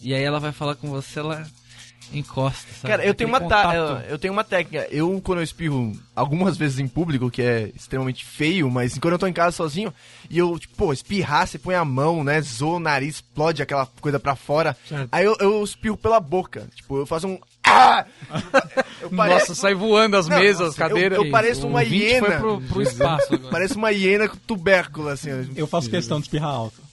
[0.04, 1.46] e aí ela vai falar com você, ela
[2.12, 2.88] encosta, sabe?
[2.88, 4.86] Cara, eu tenho, uma ta- eu, eu tenho uma técnica.
[4.90, 9.18] Eu, quando eu espirro algumas vezes em público, que é extremamente feio, mas quando eu
[9.18, 9.92] tô em casa sozinho,
[10.30, 12.40] e eu, tipo, pô, espirrar, você põe a mão, né?
[12.40, 14.76] Zoa o nariz, explode aquela coisa pra fora.
[14.88, 15.08] Certo.
[15.10, 16.68] Aí eu, eu espirro pela boca.
[16.74, 17.38] Tipo, eu faço um.
[17.66, 18.04] Ah!
[19.00, 21.18] Eu pareço- Nossa, sai voando as Não, mesas, nossa, cadeiras.
[21.18, 22.26] Eu, eu pareço uma hiena.
[22.26, 23.66] foi pro, pro espaço agora.
[23.74, 25.30] Uma hiena com tubérculo, assim.
[25.56, 26.83] Eu faço questão de espirrar alto.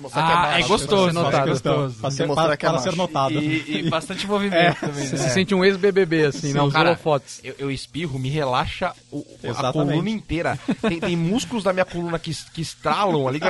[0.00, 0.58] Mostrar Ah, macho.
[0.64, 1.74] é gostoso, notado, questão.
[1.76, 2.00] gostoso.
[2.00, 2.96] Pra ser, Mostrar para, que é para ser macho.
[2.96, 3.34] notado.
[3.34, 5.06] E, e bastante movimento também.
[5.06, 5.22] Você né?
[5.28, 6.66] se sente um ex-BBB, assim, não?
[6.66, 7.40] Os cara, holofotes.
[7.44, 9.24] Eu, eu espirro, me relaxa o-
[9.56, 10.58] a coluna inteira.
[10.80, 13.40] Tem, tem músculos da minha coluna que, que estralam ali.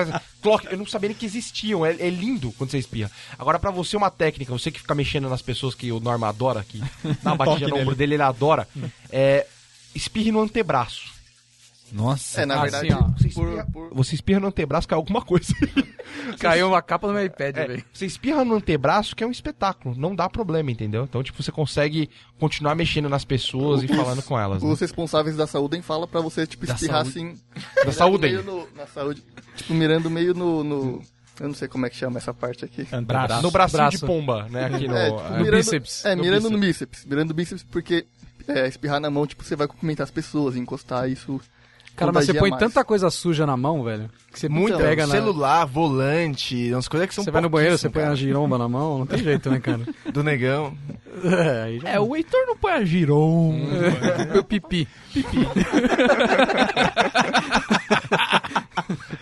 [0.70, 1.84] eu não sabia nem que existiam.
[1.86, 3.10] É, é lindo quando você espirra.
[3.38, 6.64] Agora, pra você, uma técnica, você que fica mexendo nas pessoas que o Norma adora,
[6.68, 6.78] que
[7.22, 8.66] dá uma batida no ombro dele, ele adora,
[9.10, 9.46] é,
[9.94, 11.19] espirre no antebraço.
[11.92, 12.42] Nossa.
[12.42, 15.22] É, na Ah, verdade, assim, ó, Você espirra, por- você espirra no antebraço, cai alguma
[15.22, 15.52] coisa.
[16.38, 17.84] Caiu uma capa no meu iPad, É, velho.
[17.92, 19.94] você espirra no antebraço, que é um espetáculo.
[19.96, 21.04] Não dá problema, entendeu?
[21.04, 24.62] Então, tipo, você consegue continuar mexendo nas pessoas e Os- falando com elas.
[24.62, 24.68] né?
[24.70, 27.18] Os responsáveis da saúde fala pra você, tipo, Da espirrar saúde.
[27.18, 27.84] assim.
[27.84, 28.22] Da saúde.
[28.28, 29.22] meio no- na saúde.
[29.56, 31.02] Tipo, mirando meio no, no-
[31.40, 32.86] Eu não sei como é que chama essa parte aqui.
[32.92, 33.42] Antebraço.
[33.42, 33.98] No bracinho Braço.
[33.98, 34.66] de pomba, né?
[34.66, 34.94] Aqui no.
[34.94, 36.04] É, tipo, é, no mirando, bíceps.
[36.04, 37.04] É, No mirando no bíceps.
[37.06, 38.04] Mirando no bíceps porque
[38.46, 41.40] é, espirrar na mão, tipo, você vai cumprimentar as pessoas, encostar isso.
[42.00, 42.60] Cara, mas você põe mais.
[42.60, 44.78] tanta coisa suja na mão, velho, que você Muito.
[44.78, 45.12] pega na...
[45.12, 48.66] celular, volante, umas coisas que são Você vai no banheiro, você põe a giromba na
[48.66, 49.80] mão, não tem jeito, né, cara?
[50.10, 50.72] Do negão.
[51.22, 51.88] É, já...
[51.90, 53.52] É, o Heitor não põe a giron.
[54.32, 54.88] Meu pipi.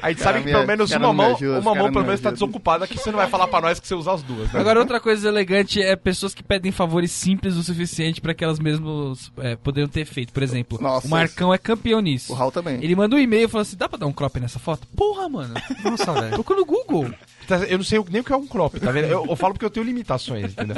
[0.01, 2.97] A gente sabe que pelo menos uma mão, uma mão pelo menos tá desocupada que
[2.97, 4.61] você não vai falar pra nós que você usa as duas, né?
[4.61, 8.59] Agora, outra coisa elegante é pessoas que pedem favores simples o suficiente pra que elas
[8.59, 10.33] mesmas é, poderiam ter feito.
[10.33, 12.33] Por exemplo, Nossa, o Marcão é campeão nisso.
[12.33, 12.83] O Raul também.
[12.83, 14.87] Ele manda um e-mail e fala assim: dá pra dar um crop nessa foto?
[14.97, 15.55] Porra, mano.
[15.85, 16.31] Nossa, velho.
[16.35, 17.11] Procura no Google.
[17.49, 19.07] Tá, Eu não sei nem o que é um crop, tá vendo?
[19.07, 20.77] Eu, eu falo porque eu tenho limitações, entendeu?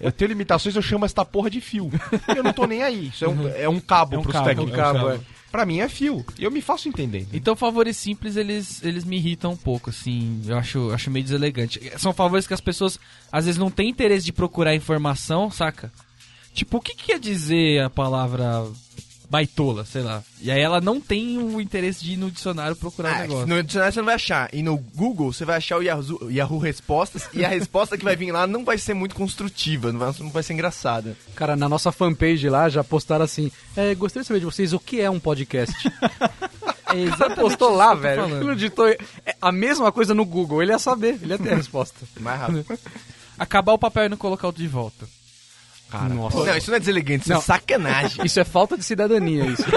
[0.00, 1.90] Eu tenho limitações, eu chamo essa porra de fio.
[2.36, 3.08] Eu não tô nem aí.
[3.08, 4.74] Isso é um, é um cabo É um pros cabo, técnicos.
[4.74, 5.14] é um cabo, né?
[5.36, 5.39] é.
[5.50, 6.24] Pra mim é fio.
[6.38, 7.26] E eu me faço entender.
[7.32, 10.40] Então, favores simples, eles, eles me irritam um pouco, assim.
[10.46, 11.80] Eu acho, acho meio deselegante.
[11.98, 13.00] São favores que as pessoas,
[13.32, 15.92] às vezes, não têm interesse de procurar informação, saca?
[16.54, 18.64] Tipo, o que, que quer dizer a palavra
[19.30, 20.22] baitola, sei lá?
[20.40, 23.46] E aí ela não tem o interesse de ir no dicionário procurar o Ah, negócio.
[23.46, 24.50] no dicionário você não vai achar.
[24.52, 27.28] E no Google você vai achar o Yahoo, Yahoo Respostas.
[27.32, 30.30] e a resposta que vai vir lá não vai ser muito construtiva, não vai, não
[30.30, 31.16] vai ser engraçada.
[31.36, 34.80] Cara, na nossa fanpage lá já postaram assim: é, gostaria de saber de vocês o
[34.80, 35.74] que é um podcast.
[36.92, 38.24] É Você postou lá, velho.
[38.42, 38.98] Ele digitou é
[39.40, 40.60] a mesma coisa no Google.
[40.60, 41.94] Ele ia saber, ele ia ter a resposta.
[42.18, 42.66] Mais rápido.
[43.38, 45.06] Acabar o papel e não colocar outro de volta.
[45.90, 46.44] Cara, Nossa.
[46.44, 47.38] não, isso não é deselegante, isso Não.
[47.38, 48.20] é sacanagem.
[48.24, 49.64] Isso é falta de cidadania, isso.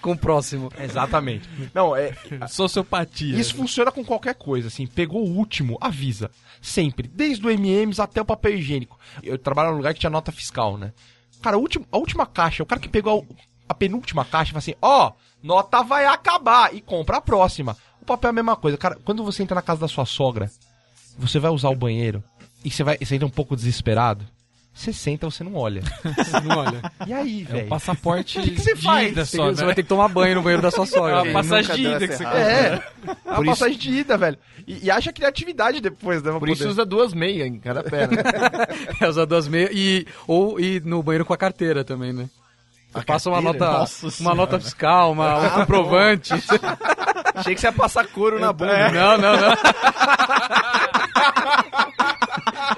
[0.00, 0.70] Com o próximo.
[0.78, 1.48] exatamente.
[1.74, 2.12] Não, é,
[2.48, 3.38] Sociopatia.
[3.38, 4.86] Isso funciona com qualquer coisa, assim.
[4.86, 6.30] Pegou o último, avisa.
[6.60, 7.08] Sempre.
[7.08, 8.98] Desde o MMs até o papel higiênico.
[9.22, 10.92] Eu trabalho num lugar que tinha nota fiscal, né?
[11.40, 13.26] Cara, a última, a última caixa, o cara que pegou
[13.68, 15.12] a, a penúltima caixa fala assim: ó,
[15.42, 17.76] nota vai acabar e compra a próxima.
[18.00, 18.76] O papel é a mesma coisa.
[18.78, 20.50] Cara, quando você entra na casa da sua sogra,
[21.18, 22.22] você vai usar o banheiro
[22.64, 24.24] e você, vai, você entra um pouco desesperado.
[24.74, 25.82] Você senta, você não olha.
[26.48, 26.80] Não olha.
[27.06, 27.68] E aí, É um velho?
[27.68, 29.12] passaporte que você de faz?
[29.12, 29.52] ida Você só, né?
[29.66, 31.14] vai ter que tomar banho no banheiro da sua É sogra.
[31.16, 32.38] uma Quem passagem de ida que você errada?
[32.40, 32.82] É,
[33.26, 34.38] a passagem de ida, velho.
[34.66, 36.32] E, e acha criatividade depois, né?
[36.38, 38.16] Por isso poder- usa duas meias em cada perna.
[38.98, 42.30] É, usar duas meias e ou ir no banheiro com a carteira também, né?
[42.94, 44.34] Você passa uma nota, Nossa uma Senhora.
[44.36, 46.32] nota fiscal, uma, um comprovante.
[47.34, 48.90] Achei que você ia passar couro na bunda.
[48.90, 49.54] Não, não, não.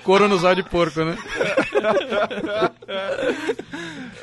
[0.04, 1.16] Couro no zóio de porco, né?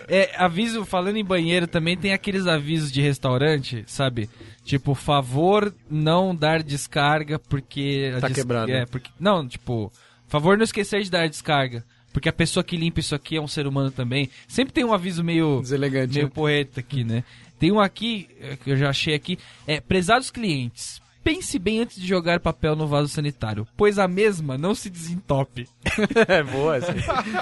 [0.07, 4.29] É, aviso, falando em banheiro, também tem aqueles avisos de restaurante, sabe?
[4.63, 8.13] Tipo, favor não dar descarga porque...
[8.15, 8.71] a Tá des- quebrado.
[8.71, 9.09] É, porque...
[9.19, 9.91] Não, tipo,
[10.27, 11.84] favor não esquecer de dar descarga.
[12.13, 14.29] Porque a pessoa que limpa isso aqui é um ser humano também.
[14.47, 15.61] Sempre tem um aviso meio...
[15.61, 16.13] Deselegante.
[16.13, 16.32] meio né?
[16.34, 17.23] poeta aqui, né?
[17.57, 21.99] Tem um aqui, é, que eu já achei aqui, é, prezados clientes, pense bem antes
[22.01, 25.67] de jogar papel no vaso sanitário, pois a mesma não se desentope.
[26.28, 26.93] É boa essa.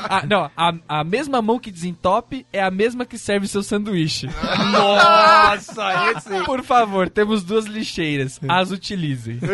[0.09, 4.27] Ah, não, a, a mesma mão que desentope é a mesma que serve seu sanduíche.
[4.71, 6.43] Nossa, esse.
[6.45, 9.39] Por favor, temos duas lixeiras, as utilizem.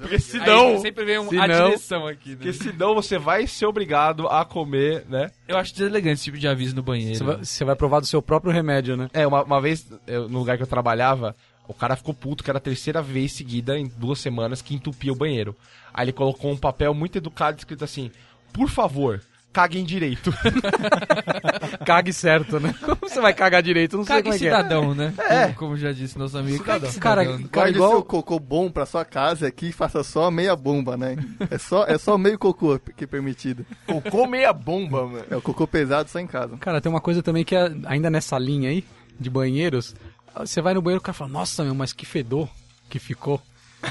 [0.00, 0.68] Porque senão...
[0.68, 2.36] Aí sempre vem um, se a não- direção aqui, né?
[2.36, 5.30] Porque senão você vai ser obrigado a comer, né?
[5.46, 7.16] Eu acho deselegante esse tipo de aviso no banheiro.
[7.18, 9.08] Você vai, você vai provar do seu próprio remédio, né?
[9.12, 11.36] É, uma, uma vez, eu- no lugar que eu trabalhava,
[11.66, 15.12] o cara ficou puto, que era a terceira vez seguida em duas semanas que entupia
[15.12, 15.56] o banheiro.
[15.92, 18.10] Aí ele colocou um papel muito educado escrito assim:
[18.52, 19.22] Por favor,
[19.54, 20.34] caguem direito.
[21.86, 22.74] Cague certo, né?
[22.82, 23.96] Como você vai cagar direito?
[23.96, 24.38] Não sei Cague como é é.
[24.38, 25.14] cidadão, né?
[25.16, 26.64] Como, como já disse nosso amigo.
[26.64, 27.38] Cague Cara, cidadão.
[27.38, 27.48] né?
[27.50, 27.90] cara Guarde igual...
[27.90, 31.16] seu cocô bom pra sua casa aqui e faça só meia bomba, né?
[31.50, 33.64] É só, é só meio cocô que é permitido.
[33.86, 35.24] Cocô meia bomba, mano.
[35.30, 36.56] É o cocô pesado só em casa.
[36.56, 38.84] Cara, tem uma coisa também que é, ainda nessa linha aí,
[39.18, 39.94] de banheiros,
[40.36, 42.48] você vai no banheiro e o cara fala, nossa, meu, mas que fedor
[42.88, 43.40] que ficou.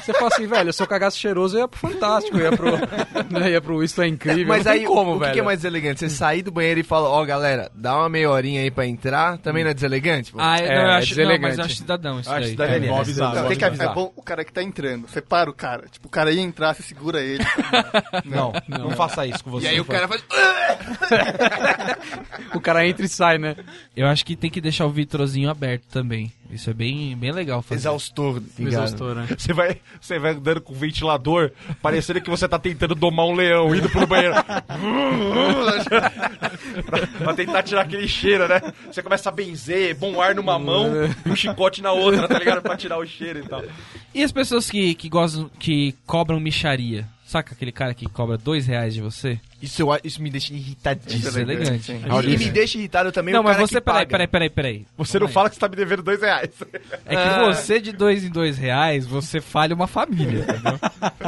[0.01, 2.71] Você fala assim, velho, se eu cagasse cheiroso, eu ia pro Fantástico, eu ia pro,
[3.39, 4.47] né, ia pro Isso é Incrível.
[4.47, 5.33] Mas não aí, como, o que velho.
[5.33, 5.99] que é mais deselegante?
[5.99, 9.37] Você sair do banheiro e falar, ó, galera, dá uma meia horinha aí pra entrar,
[9.37, 10.31] também não é deselegante?
[10.31, 10.37] pô?
[10.41, 11.41] Ah, eu, É, não, eu é acho, não, deselegante.
[11.41, 12.49] mas eu acho cidadão isso Acho daí.
[12.51, 12.89] cidadania.
[12.91, 13.91] É, avisar, Não, tem que avisar.
[13.91, 15.07] É bom o cara que tá entrando.
[15.07, 15.85] Você para o cara.
[15.89, 17.43] Tipo, o cara ia entrar, você segura ele.
[18.25, 19.65] Não, não, faça isso com você.
[19.65, 20.23] e aí o cara faz...
[22.55, 23.55] O cara entra e sai, né?
[23.95, 26.31] Eu acho que tem que deixar o vitrozinho aberto também.
[26.53, 27.81] Isso é bem, bem legal fazer.
[27.81, 28.83] Exaustor, ligado?
[28.85, 29.27] exaustor, né?
[29.37, 31.51] Você vai, você vai andando com o ventilador,
[31.81, 34.35] parecendo que você tá tentando domar um leão, indo pro banheiro.
[36.85, 38.61] pra, pra tentar tirar aquele cheiro, né?
[38.91, 40.91] Você começa a benzer, bom ar numa mão
[41.25, 42.61] e um chicote na outra, tá ligado?
[42.61, 43.63] Pra tirar o cheiro e tal.
[44.13, 47.07] E as pessoas que, que gostam, que cobram micharia?
[47.33, 49.39] Saca aquele cara que cobra dois reais de você?
[49.59, 51.29] Isso, eu, isso me deixa irritadíssimo.
[51.29, 51.83] Isso é elegante.
[51.83, 51.99] sim.
[52.27, 54.11] E, e me deixa irritado também Não, o mas cara você, que peraí, paga.
[54.11, 54.85] peraí, peraí, peraí.
[54.95, 56.51] Você não fala que você tá me devendo dois reais.
[57.07, 60.79] É que você de dois em dois reais, você falha uma família, entendeu?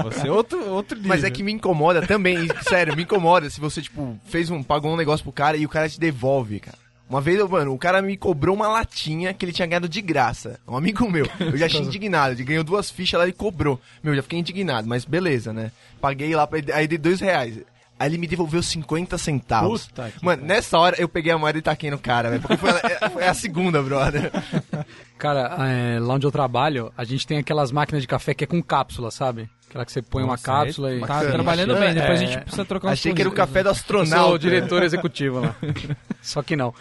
[0.04, 1.10] Você é outro, outro nível.
[1.10, 4.94] Mas é que me incomoda também, sério, me incomoda se você, tipo, fez um, pagou
[4.94, 6.78] um negócio pro cara e o cara te devolve, cara.
[7.10, 10.02] Uma vez, eu- mano, o cara me cobrou uma latinha que ele tinha ganhado de
[10.02, 10.60] graça.
[10.68, 11.28] Um amigo meu.
[11.40, 12.34] Eu já achei indignado.
[12.34, 13.80] Ele ganhou duas fichas lá e cobrou.
[14.04, 15.72] Meu, já fiquei indignado, mas beleza, né?
[16.02, 17.60] Paguei lá pra aí dei dois reais.
[17.98, 19.88] Aí ele me devolveu 50 centavos.
[19.88, 22.42] Puta Mano, nessa hora eu peguei a moeda e taquei no cara, velho.
[22.42, 24.32] Porque foi, a- foi a segunda, brother.
[25.18, 28.48] Cara, é, lá onde eu trabalho, a gente tem aquelas máquinas de café que é
[28.48, 29.50] com cápsula, sabe?
[29.70, 31.00] Aquela que você põe uma Nossa, cápsula e...
[31.00, 32.28] Tá trabalhando bem, depois a É.
[32.28, 34.34] gente precisa trocar um Achei que era o café do Eu sou astronauta.
[34.34, 35.56] o diretor executivo lá.
[36.22, 36.74] Só que não.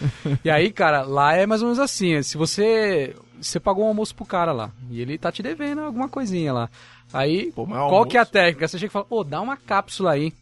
[0.45, 2.21] E aí, cara, lá é mais ou menos assim.
[2.23, 3.15] Se você.
[3.41, 4.71] Você pagou um almoço pro cara lá.
[4.91, 6.69] E ele tá te devendo alguma coisinha lá.
[7.13, 8.07] Aí, Pô, qual almoço?
[8.07, 8.67] que é a técnica?
[8.67, 10.33] Você chega e fala, ô, dá uma cápsula aí.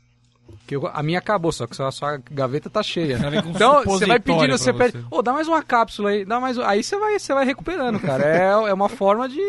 [0.67, 3.19] Que eu- a minha acabou, só que a sua gaveta tá cheia.
[3.19, 6.57] um Então, você vai pedindo, você pede, ô, dá mais uma cápsula aí, dá mais
[6.57, 6.63] um.
[6.63, 8.25] Aí você vai, você vai recuperando, cara.
[8.25, 9.41] É, é uma forma de.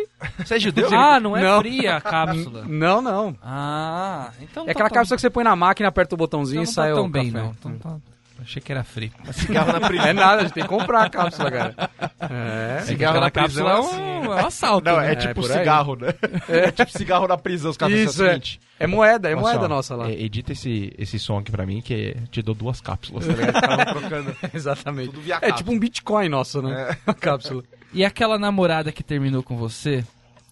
[0.44, 0.90] Você é judeu?
[0.94, 1.60] Ah, não é Não.
[1.60, 2.64] fria a cápsula.
[2.68, 3.36] Não, não.
[3.44, 6.64] Ah, então É aquela tá cápsula que você põe na máquina, aperta o botãozinho então
[6.64, 7.46] e não sai tá o tão bem, café.
[7.46, 7.52] não.
[7.60, 7.98] Então tá-
[8.44, 9.12] Achei que era frio.
[9.32, 10.06] Cigarro na prisão.
[10.08, 11.90] É nada, a gente tem que comprar a cápsula, cara.
[12.20, 12.82] É.
[12.82, 14.86] Cigarro na prisão cápsula é é um, é um assalto.
[14.90, 15.12] Não, né?
[15.12, 15.60] é tipo por aí.
[15.60, 16.08] cigarro, né?
[16.48, 17.72] É tipo cigarro na prisão.
[17.72, 18.30] Os caras Isso, é.
[18.30, 18.60] seguinte.
[18.80, 20.10] É moeda, é Assim, moeda ó, nossa lá.
[20.10, 23.86] é, edita esse, esse som aqui pra mim, que te dou duas cápsulas, tá ligado?
[24.00, 24.36] Trocando.
[24.54, 25.08] Exatamente.
[25.10, 25.58] Tudo via É cápsula.
[25.58, 26.98] tipo um Bitcoin nosso, né?
[27.08, 27.64] A cápsula.
[27.94, 30.04] E aquela namorada que terminou com você,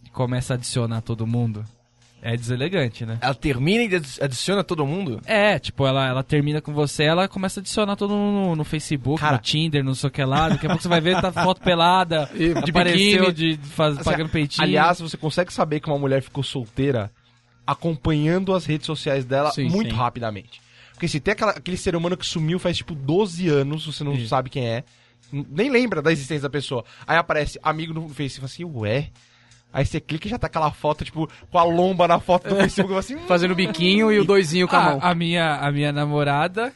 [0.06, 1.66] e começa a adicionar todo mundo,
[2.22, 3.18] é deselegante, né?
[3.22, 5.20] Ela termina e adi- adiciona todo mundo?
[5.26, 8.64] É, tipo, ela, ela termina com você, ela começa a adicionar todo mundo no, no
[8.64, 9.38] Facebook, Cara.
[9.38, 10.50] no Tinder, não sei o que lá.
[10.50, 13.58] Daqui a pouco você vai ver, tá foto pelada, E de apareceu biquíni.
[13.58, 14.64] de, faz, Assim, pagando peitinho.
[14.64, 17.12] Aliás, você consegue saber que uma mulher ficou solteira
[17.66, 19.96] acompanhando as redes sociais dela Sim, muito sim.
[19.96, 20.62] rapidamente.
[20.94, 24.18] Porque se tem aquela- aquele ser humano que sumiu faz tipo 12 anos, você não
[24.28, 24.84] sabe quem é,
[25.32, 26.84] nem lembra da existência da pessoa.
[27.08, 29.10] Aí aparece amigo no Facebook, você fala assim, ué?
[29.74, 32.56] Aí você clica e já tá aquela foto, tipo, com a lomba na foto do
[32.56, 35.00] Facebook, assim, Fazendo biquinho e o doizinho com a Ah, mão.
[35.02, 36.74] a minha, a minha namorada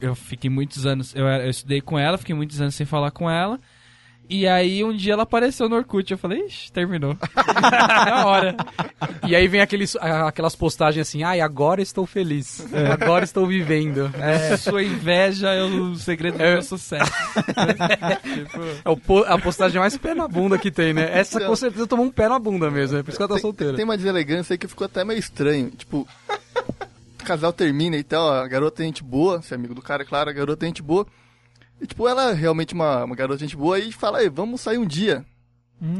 [0.00, 1.14] eu fiquei muitos anos.
[1.14, 3.58] Eu, eu estudei com ela, fiquei muitos anos sem falar com ela.
[4.28, 6.10] E aí um dia ela apareceu no Orkut.
[6.10, 7.16] Eu falei, ixi, terminou.
[7.62, 8.56] Na hora.
[9.26, 12.66] E aí vem aqueles, aquelas postagens assim, ai, agora estou feliz.
[12.92, 14.10] Agora estou vivendo.
[14.20, 16.52] É, sua inveja é o segredo do É.
[16.54, 17.10] meu sucesso.
[18.34, 21.08] tipo, É o po- a postagem mais pé na bunda que tem, né?
[21.18, 23.34] Essa com certeza tomou um pé na bunda mesmo, é por isso que ela tá
[23.34, 23.74] tem, solteira.
[23.76, 25.70] tem uma deselegância aí que ficou até meio estranho.
[25.70, 26.06] Tipo,
[27.20, 30.02] o casal termina e tal, a garota é gente boa, você é amigo do cara,
[30.02, 31.06] é claro, a garota é gente boa.
[31.80, 34.78] E, tipo, ela é realmente uma, uma garota gente boa e fala, aí, vamos sair
[34.78, 35.24] um dia.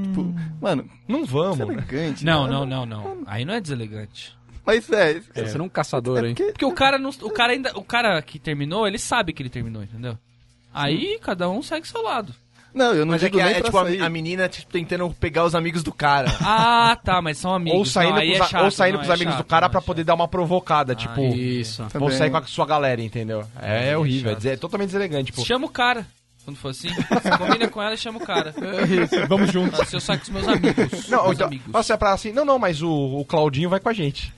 [0.05, 1.73] Tipo, mano, Não isso vamos, é né?
[1.75, 2.25] elegante.
[2.25, 2.51] não, né?
[2.51, 3.23] não, não, não.
[3.27, 4.37] Aí não é deselegante.
[4.65, 6.35] Mas, é, Você não é um caçador, hein?
[6.35, 9.51] Porque o cara não, o cara ainda, o cara que terminou, ele sabe que ele
[9.51, 10.19] terminou, entendeu?
[10.75, 12.35] Aí cada um segue seu lado.
[12.75, 14.03] Não, eu não Mas é digo que nem é, pra tipo a, sair.
[14.03, 16.29] a menina tipo, tentando pegar os amigos do cara.
[16.41, 17.79] Ah, tá, mas são amigos.
[17.79, 19.49] Ou saindo, não, aí pros, é chato, ou saindo não, pros é amigos chato, do
[19.49, 21.21] cara pra é poder dar uma provocada, tipo...
[21.35, 21.83] Isso.
[21.83, 22.11] Vou Também.
[22.17, 23.45] sair com a sua galera, entendeu?
[23.61, 25.45] É, é horrível, é, é totalmente deselegante, tipo...
[25.45, 26.07] Chama o cara.
[26.47, 28.55] Quando for assim, você combina com ela e chama o cara.
[29.29, 29.81] Vamos juntos.
[29.81, 31.09] Assim, eu saio com os meus amigos.
[31.09, 31.73] Não, meus então, amigos.
[31.73, 34.33] você é pra assim, não, não, mas o, o Claudinho vai com a gente.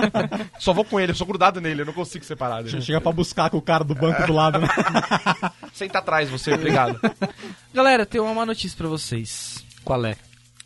[0.58, 2.80] Só vou com ele, eu sou grudado nele, eu não consigo separar dele.
[2.80, 4.66] Chega pra buscar com o cara do banco do lado, né?
[5.74, 6.98] Senta atrás você, obrigado.
[7.74, 9.62] Galera, tem uma má notícia pra vocês.
[9.84, 10.16] Qual é?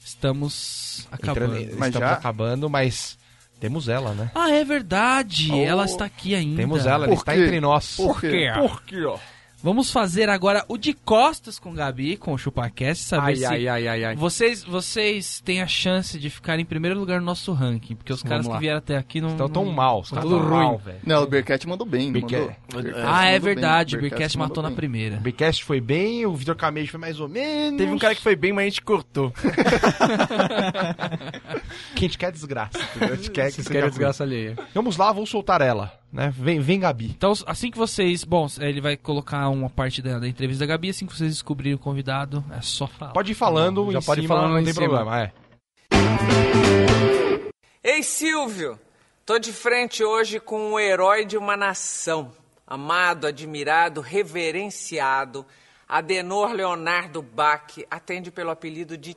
[0.05, 1.57] Estamos acabando.
[1.57, 2.15] Entrando- Mas estamos já?
[2.15, 3.19] acabando, mas
[3.59, 4.31] temos ela, né?
[4.37, 5.51] Ah, é verdade.
[5.51, 5.57] Oh.
[5.57, 6.57] Ela está aqui ainda.
[6.57, 7.41] Temos ela, ela Por está quê?
[7.43, 7.97] entre nós.
[7.97, 8.47] Por quê?
[8.57, 9.19] Por quê, ó?
[9.63, 13.45] Vamos fazer agora o de costas com o Gabi, com o ChupaCast, saber Ai, se...
[13.47, 14.15] ai, ai, ai, ai.
[14.17, 18.21] Vocês, vocês têm a chance de ficar em primeiro lugar no nosso ranking, porque os
[18.23, 18.55] Vamos caras lá.
[18.55, 19.31] que vieram até aqui não...
[19.31, 19.53] Estão não...
[19.55, 20.65] tão mal, os caras tudo tão ruim.
[20.65, 20.99] mal, velho.
[21.05, 22.57] Não, o Bearcat mandou bem, não Bearcat.
[22.73, 22.83] mandou?
[22.83, 24.75] Bearcat Ah, é mandou bem, verdade, o mandou matou na bem.
[24.75, 25.17] O primeira.
[25.17, 27.79] Bcast foi bem, o Vitor Camejo foi mais ou menos.
[27.79, 29.33] Teve um cara que foi bem, mas a gente cortou.
[31.95, 32.79] que a gente quer desgraça.
[33.01, 33.89] A gente quer que ruim.
[33.89, 34.57] desgraça alheia.
[34.75, 36.33] Vamos lá, vou soltar ela, né?
[36.37, 37.07] Vem, vem Gabi.
[37.17, 38.25] Então, assim que vocês...
[38.25, 41.75] Bom, ele vai colocar uma parte da, da entrevista da Gabi, assim que vocês descobrirem
[41.75, 43.13] o convidado, é só falar.
[43.13, 44.87] Pode ir falando, Já em pode ir cima, falando não em tem cima.
[44.87, 45.33] problema, é.
[47.83, 48.79] Ei, Silvio!
[49.25, 52.33] Tô de frente hoje com um herói de uma nação.
[52.67, 55.45] Amado, admirado, reverenciado.
[55.89, 59.15] Adenor Leonardo Bach atende pelo apelido de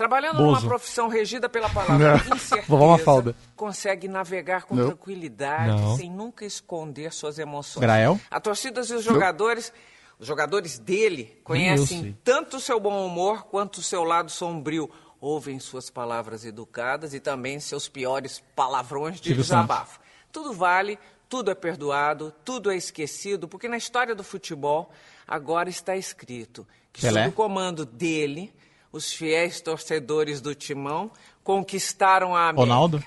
[0.00, 0.66] Trabalhando numa Bozo.
[0.66, 3.36] profissão regida pela palavra incerteza, Vovó Mafalda.
[3.54, 4.86] consegue navegar com Não.
[4.86, 5.96] tranquilidade, Não.
[5.98, 7.82] sem nunca esconder suas emoções.
[7.82, 8.18] Grael?
[8.30, 9.70] A torcida e os jogadores,
[10.18, 14.90] os jogadores dele, conhecem tanto o seu bom humor quanto o seu lado sombrio.
[15.20, 20.00] Ouvem suas palavras educadas e também seus piores palavrões de Silvio desabafo.
[20.32, 20.98] Tudo vale,
[21.28, 24.90] tudo é perdoado, tudo é esquecido, porque na história do futebol
[25.28, 27.24] agora está escrito que Pelé?
[27.24, 28.50] sob o comando dele,
[28.92, 31.10] os fiéis torcedores do Timão
[31.44, 32.60] conquistaram a América.
[32.60, 33.02] Ronaldo?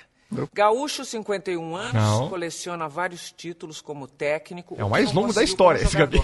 [0.54, 2.28] Gaúcho, 51 anos, Não.
[2.30, 4.76] coleciona vários títulos como técnico.
[4.78, 6.22] É o que mais longo da história, como esse Gabi.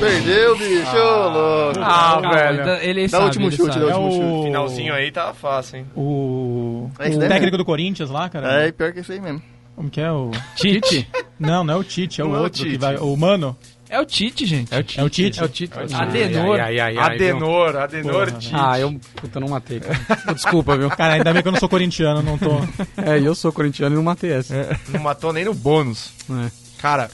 [0.00, 1.78] Perdeu, bicho, ô, louco.
[1.80, 2.60] Ah, Calma, velho.
[2.60, 3.86] ainda- Ele Dá sabe, o último ele chute, sabe.
[3.86, 4.34] dá É o último chute.
[4.40, 4.42] o...
[4.44, 5.86] Finalzinho aí tá fácil, hein?
[5.94, 7.58] O, É o daí técnico mesmo.
[7.58, 8.64] do Corinthians lá, cara.
[8.64, 9.40] É, pior que isso aí mesmo.
[9.76, 10.32] Como que é o...
[10.56, 11.08] Tite?
[11.38, 12.78] Não, não é o Tite, é o Não é o outro que Tite.
[12.80, 12.96] vai...
[12.96, 13.56] O Mano.
[13.92, 14.72] É o Tite, gente.
[14.74, 14.98] É o Tite.
[15.00, 15.40] É o Tite?
[15.40, 15.74] É o Tite.
[15.94, 16.58] Adenor.
[16.58, 17.28] Ai, ai, ai, ai, viu?
[17.28, 18.54] Adenor, Adenor Porra, Tite.
[18.54, 18.98] Ah, eu...
[19.16, 19.98] Puta, não matei, cara.
[20.32, 20.88] Desculpa, viu?
[20.88, 22.52] Cara, ainda bem que eu não sou corintiano, não tô...
[23.04, 24.56] É, eu sou corintiano e não matei essa.
[24.56, 24.76] É.
[24.88, 26.10] Não matou nem no bônus.
[26.30, 26.50] É.
[26.80, 27.10] Cara,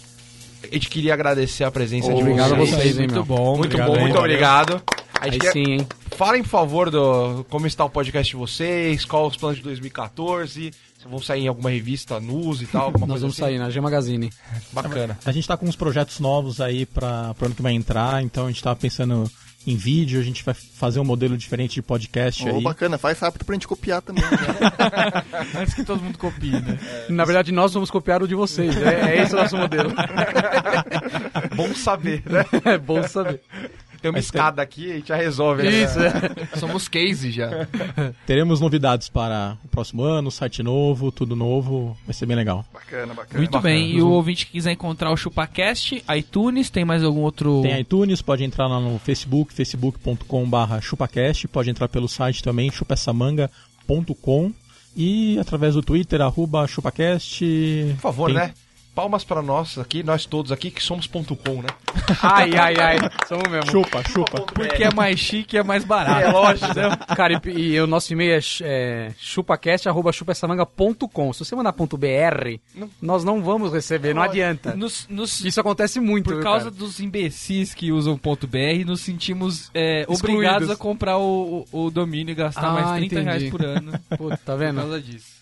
[0.62, 2.76] a gente queria agradecer a presença de Obrigado a vocês.
[2.76, 3.24] vocês, hein, Muito meu.
[3.24, 3.56] bom.
[3.56, 4.00] Muito Obrigado bom, aí.
[4.02, 4.82] muito obrigado.
[5.20, 5.88] A Aí gente quer- sim, hein?
[6.16, 10.70] Falem, por favor, do como está o podcast de vocês, qual os planos de 2014,
[11.00, 13.42] se vão sair em alguma revista, news e tal, alguma Nós coisa vamos assim.
[13.42, 14.30] sair na G Magazine.
[14.72, 15.18] Bacana.
[15.24, 18.46] A gente tá com uns projetos novos aí para pro ano que vai entrar, então
[18.46, 19.30] a gente tá pensando
[19.66, 22.62] em vídeo, a gente vai fazer um modelo diferente de podcast Ô, aí.
[22.62, 24.24] bacana, faz rápido pra gente copiar também.
[24.24, 24.30] né?
[25.60, 26.78] Antes que todo mundo copie, né?
[27.10, 28.74] Na verdade, nós vamos copiar o de vocês.
[28.76, 29.92] É, é esse o nosso modelo.
[31.54, 32.44] Bom saber, né?
[32.64, 33.40] É bom saber.
[34.00, 35.62] Tem uma Mas tem- escada aqui, a gente já resolve.
[35.64, 35.70] né?
[35.70, 36.12] Isso, é.
[36.58, 37.66] Somos case já.
[38.26, 42.64] Teremos novidades para o próximo ano, site novo, tudo novo, vai ser bem legal.
[42.72, 43.38] bacana, bacana.
[43.38, 43.90] Muito bem.
[43.96, 47.60] E o ouvinte que quiser encontrar o ChupaCast, iTunes, tem mais algum outro...
[47.62, 54.52] Tem iTunes, pode entrar lá no Facebook, facebook.com.br chupacast, pode entrar pelo site também, chupessamanga.com
[54.96, 57.44] e através do Twitter, arroba chupacast.
[57.94, 58.54] Por favor, Tem- né?
[58.98, 61.68] Palmas pra nós aqui, nós todos aqui, que somos ponto .com, né?
[62.20, 62.96] Ai, ai, ai.
[63.28, 63.70] Somos mesmo.
[63.70, 64.40] Chupa, chupa.
[64.40, 66.20] Porque é mais chique e é mais barato.
[66.20, 66.96] É lógico, né?
[67.14, 71.32] Cara, e, e o nosso e-mail é, é chupacast.chupessamanga.com.
[71.32, 72.58] Se você mandar ponto .br,
[73.00, 74.74] nós não vamos receber, não adianta.
[74.74, 76.74] Nos, nos- Isso acontece muito, por viu, causa cara?
[76.76, 81.90] dos imbecis que usam ponto .br, nos sentimos é, obrigados a comprar o, o- o
[81.92, 83.24] domínio e gastar Ah, mais 30 entendi.
[83.24, 84.80] reais por ano Pô, tá por vendo?
[84.80, 85.37] causa disso.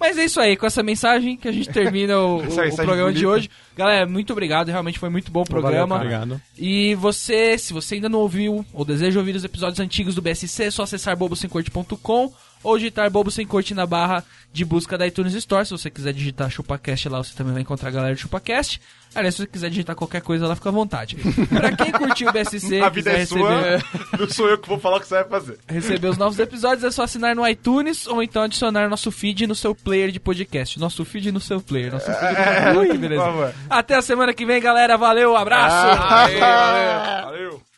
[0.00, 3.20] Mas é isso aí, com essa mensagem que a gente termina o, o- programa de
[3.22, 3.28] bonita.
[3.28, 3.50] hoje.
[3.76, 5.96] Galera, muito obrigado, realmente foi muito bom o programa.
[5.96, 6.40] Obrigado.
[6.58, 10.64] E você, se você ainda não ouviu ou deseja ouvir os episódios antigos do BSC,
[10.64, 12.32] é só acessar bobosemcorte.com
[12.62, 15.64] ou digitar Bobo Sem Corte na barra de busca da iTunes Store.
[15.64, 18.80] Se você quiser digitar ChupaCast lá, você também vai encontrar a galera do ChupaCast.
[19.14, 21.16] Aliás, se você quiser digitar qualquer coisa lá, fica à vontade.
[21.50, 23.84] pra quem curtiu o BSC, A vida quiser é sua, receber,
[24.20, 25.58] não sou eu que vou falar o que você vai fazer.
[25.66, 29.54] receber os novos episódios, é só assinar no iTunes ou então adicionar nosso feed no
[29.54, 30.78] seu player de podcast.
[30.78, 31.92] Nosso feed no seu player.
[31.92, 32.86] Nosso feed no...
[32.86, 33.22] Que beleza.
[33.24, 33.54] Vamos.
[33.68, 34.96] Até a semana que vem, galera.
[34.96, 35.98] Valeu, abraço!
[36.38, 37.69] Valeu.